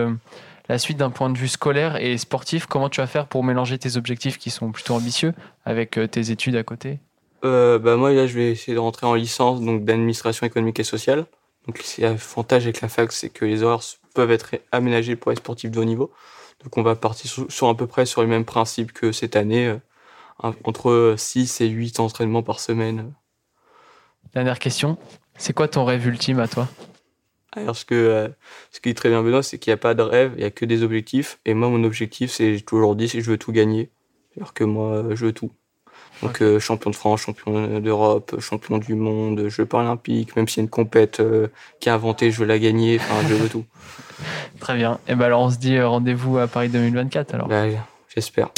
la 0.70 0.78
suite 0.78 0.96
d'un 0.96 1.10
point 1.10 1.28
de 1.28 1.36
vue 1.36 1.48
scolaire 1.48 1.96
et 1.96 2.16
sportif? 2.16 2.64
Comment 2.64 2.88
tu 2.88 3.02
vas 3.02 3.06
faire 3.06 3.26
pour 3.26 3.44
mélanger 3.44 3.78
tes 3.78 3.98
objectifs 3.98 4.38
qui 4.38 4.48
sont 4.48 4.72
plutôt 4.72 4.94
ambitieux 4.94 5.34
avec 5.66 6.00
tes 6.10 6.30
études 6.30 6.56
à 6.56 6.62
côté? 6.62 6.98
Euh, 7.44 7.78
bah 7.78 7.96
moi 7.96 8.12
là 8.12 8.26
je 8.26 8.34
vais 8.34 8.50
essayer 8.52 8.74
de 8.74 8.78
rentrer 8.78 9.06
en 9.06 9.14
licence 9.14 9.60
donc 9.60 9.84
d'administration 9.84 10.46
économique 10.46 10.80
et 10.80 10.84
sociale. 10.84 11.26
Donc 11.66 11.82
l'avantage 11.98 12.64
avec 12.64 12.80
la 12.80 12.88
fac 12.88 13.12
c'est 13.12 13.28
que 13.28 13.44
les 13.44 13.62
horaires 13.62 13.82
peuvent 14.14 14.30
être 14.30 14.56
aménagés 14.72 15.16
pour 15.16 15.30
les 15.30 15.36
sportifs 15.36 15.70
de 15.70 15.80
haut 15.80 15.84
niveau. 15.84 16.12
Donc 16.62 16.76
on 16.76 16.82
va 16.82 16.94
partir 16.94 17.30
sur, 17.48 17.68
à 17.68 17.76
peu 17.76 17.86
près 17.86 18.06
sur 18.06 18.22
les 18.22 18.28
mêmes 18.28 18.44
principes 18.44 18.92
que 18.92 19.12
cette 19.12 19.36
année, 19.36 19.66
euh, 19.66 20.52
entre 20.64 21.14
6 21.16 21.60
et 21.60 21.68
8 21.68 22.00
entraînements 22.00 22.42
par 22.42 22.60
semaine. 22.60 23.12
Dernière 24.32 24.58
question, 24.58 24.96
c'est 25.36 25.52
quoi 25.52 25.68
ton 25.68 25.84
rêve 25.84 26.06
ultime 26.06 26.38
à 26.38 26.48
toi? 26.48 26.68
Alors, 27.54 27.76
ce, 27.76 27.84
que, 27.84 27.94
euh, 27.94 28.28
ce 28.70 28.80
qui 28.80 28.88
est 28.88 28.94
très 28.94 29.10
bien, 29.10 29.22
Benoît, 29.22 29.42
c'est 29.42 29.58
qu'il 29.58 29.70
n'y 29.70 29.74
a 29.74 29.78
pas 29.78 29.92
de 29.94 30.02
rêve, 30.02 30.32
il 30.36 30.38
n'y 30.38 30.44
a 30.44 30.50
que 30.50 30.64
des 30.64 30.82
objectifs. 30.82 31.38
Et 31.44 31.52
moi, 31.52 31.68
mon 31.68 31.84
objectif, 31.84 32.30
c'est, 32.30 32.56
j'ai 32.56 32.62
toujours 32.62 32.96
dit, 32.96 33.08
c'est 33.08 33.18
que 33.18 33.24
je 33.24 33.30
veux 33.30 33.36
tout 33.36 33.52
gagner. 33.52 33.90
Alors 34.38 34.54
que 34.54 34.64
moi, 34.64 35.04
je 35.14 35.26
veux 35.26 35.32
tout. 35.32 35.52
Donc, 36.22 36.40
euh, 36.40 36.60
champion 36.60 36.90
de 36.90 36.96
France, 36.96 37.22
champion 37.22 37.80
d'Europe, 37.80 38.36
champion 38.40 38.78
du 38.78 38.94
monde, 38.94 39.48
Jeux 39.48 39.66
paralympiques, 39.66 40.36
même 40.36 40.46
s'il 40.46 40.58
y 40.58 40.60
a 40.60 40.64
une 40.64 40.70
compète 40.70 41.20
euh, 41.20 41.48
qui 41.80 41.88
a 41.88 41.94
inventé, 41.94 42.30
je 42.30 42.38
veux 42.38 42.46
la 42.46 42.58
gagner. 42.58 42.98
Enfin, 43.00 43.26
je 43.28 43.34
veux 43.34 43.48
tout. 43.48 43.64
Très 44.60 44.76
bien. 44.76 44.98
Et 45.08 45.14
ben 45.14 45.26
alors, 45.26 45.42
on 45.42 45.50
se 45.50 45.58
dit 45.58 45.80
rendez-vous 45.80 46.38
à 46.38 46.46
Paris 46.46 46.68
2024 46.68 47.34
alors. 47.34 47.48
Bah, 47.48 47.64
j'espère. 48.14 48.50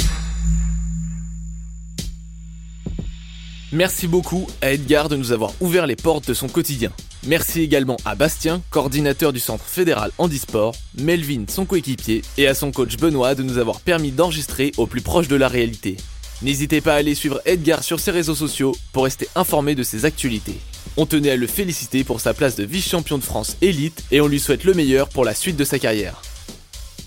Merci 3.73 4.07
beaucoup 4.07 4.47
à 4.63 4.71
Edgar 4.71 5.09
de 5.09 5.17
nous 5.17 5.33
avoir 5.33 5.51
ouvert 5.61 5.87
les 5.89 5.97
portes 5.97 6.29
de 6.29 6.35
son 6.35 6.49
quotidien. 6.49 6.93
Merci 7.27 7.63
également 7.63 7.97
à 8.05 8.15
Bastien, 8.15 8.63
coordinateur 8.71 9.33
du 9.33 9.41
Centre 9.41 9.65
fédéral 9.65 10.13
handisport, 10.19 10.77
Melvin, 10.97 11.47
son 11.49 11.65
coéquipier, 11.65 12.23
et 12.39 12.47
à 12.47 12.55
son 12.55 12.71
coach 12.71 12.99
Benoît 12.99 13.35
de 13.35 13.43
nous 13.43 13.59
avoir 13.59 13.81
permis 13.81 14.13
d'enregistrer 14.13 14.71
au 14.77 14.87
plus 14.87 15.01
proche 15.01 15.27
de 15.27 15.35
la 15.35 15.49
réalité. 15.49 15.97
N'hésitez 16.45 16.83
pas 16.83 16.93
à 16.93 16.97
aller 16.97 17.15
suivre 17.15 17.41
Edgar 17.47 17.83
sur 17.83 17.99
ses 17.99 18.11
réseaux 18.11 18.35
sociaux 18.35 18.77
pour 18.93 19.05
rester 19.05 19.27
informé 19.35 19.75
de 19.75 19.83
ses 19.83 20.05
actualités. 20.05 20.59
On 20.99 21.07
tenait 21.07 21.31
à 21.31 21.37
le 21.37 21.47
féliciter 21.47 22.05
pour 22.05 22.21
sa 22.21 22.35
place 22.35 22.55
de 22.55 22.65
vice-champion 22.65 23.17
de 23.17 23.25
France 23.25 23.57
élite 23.63 24.05
et 24.11 24.21
on 24.21 24.27
lui 24.27 24.39
souhaite 24.39 24.65
le 24.65 24.75
meilleur 24.75 25.09
pour 25.09 25.25
la 25.25 25.35
suite 25.35 25.57
de 25.57 25.65
sa 25.65 25.79
carrière. 25.79 26.21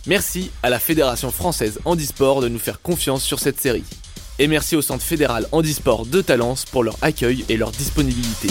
Merci 0.07 0.49
à 0.63 0.71
la 0.71 0.79
Fédération 0.79 1.29
française 1.29 1.79
handisport 1.85 2.41
de 2.41 2.47
nous 2.47 2.57
faire 2.57 2.81
confiance 2.81 3.23
sur 3.23 3.37
cette 3.39 3.61
série. 3.61 3.83
Et 4.39 4.47
merci 4.47 4.75
au 4.75 4.81
Centre 4.81 5.03
fédéral 5.03 5.47
handisport 5.51 6.07
de 6.07 6.21
Talence 6.21 6.65
pour 6.65 6.83
leur 6.83 6.97
accueil 7.03 7.45
et 7.47 7.57
leur 7.57 7.69
disponibilité. 7.69 8.49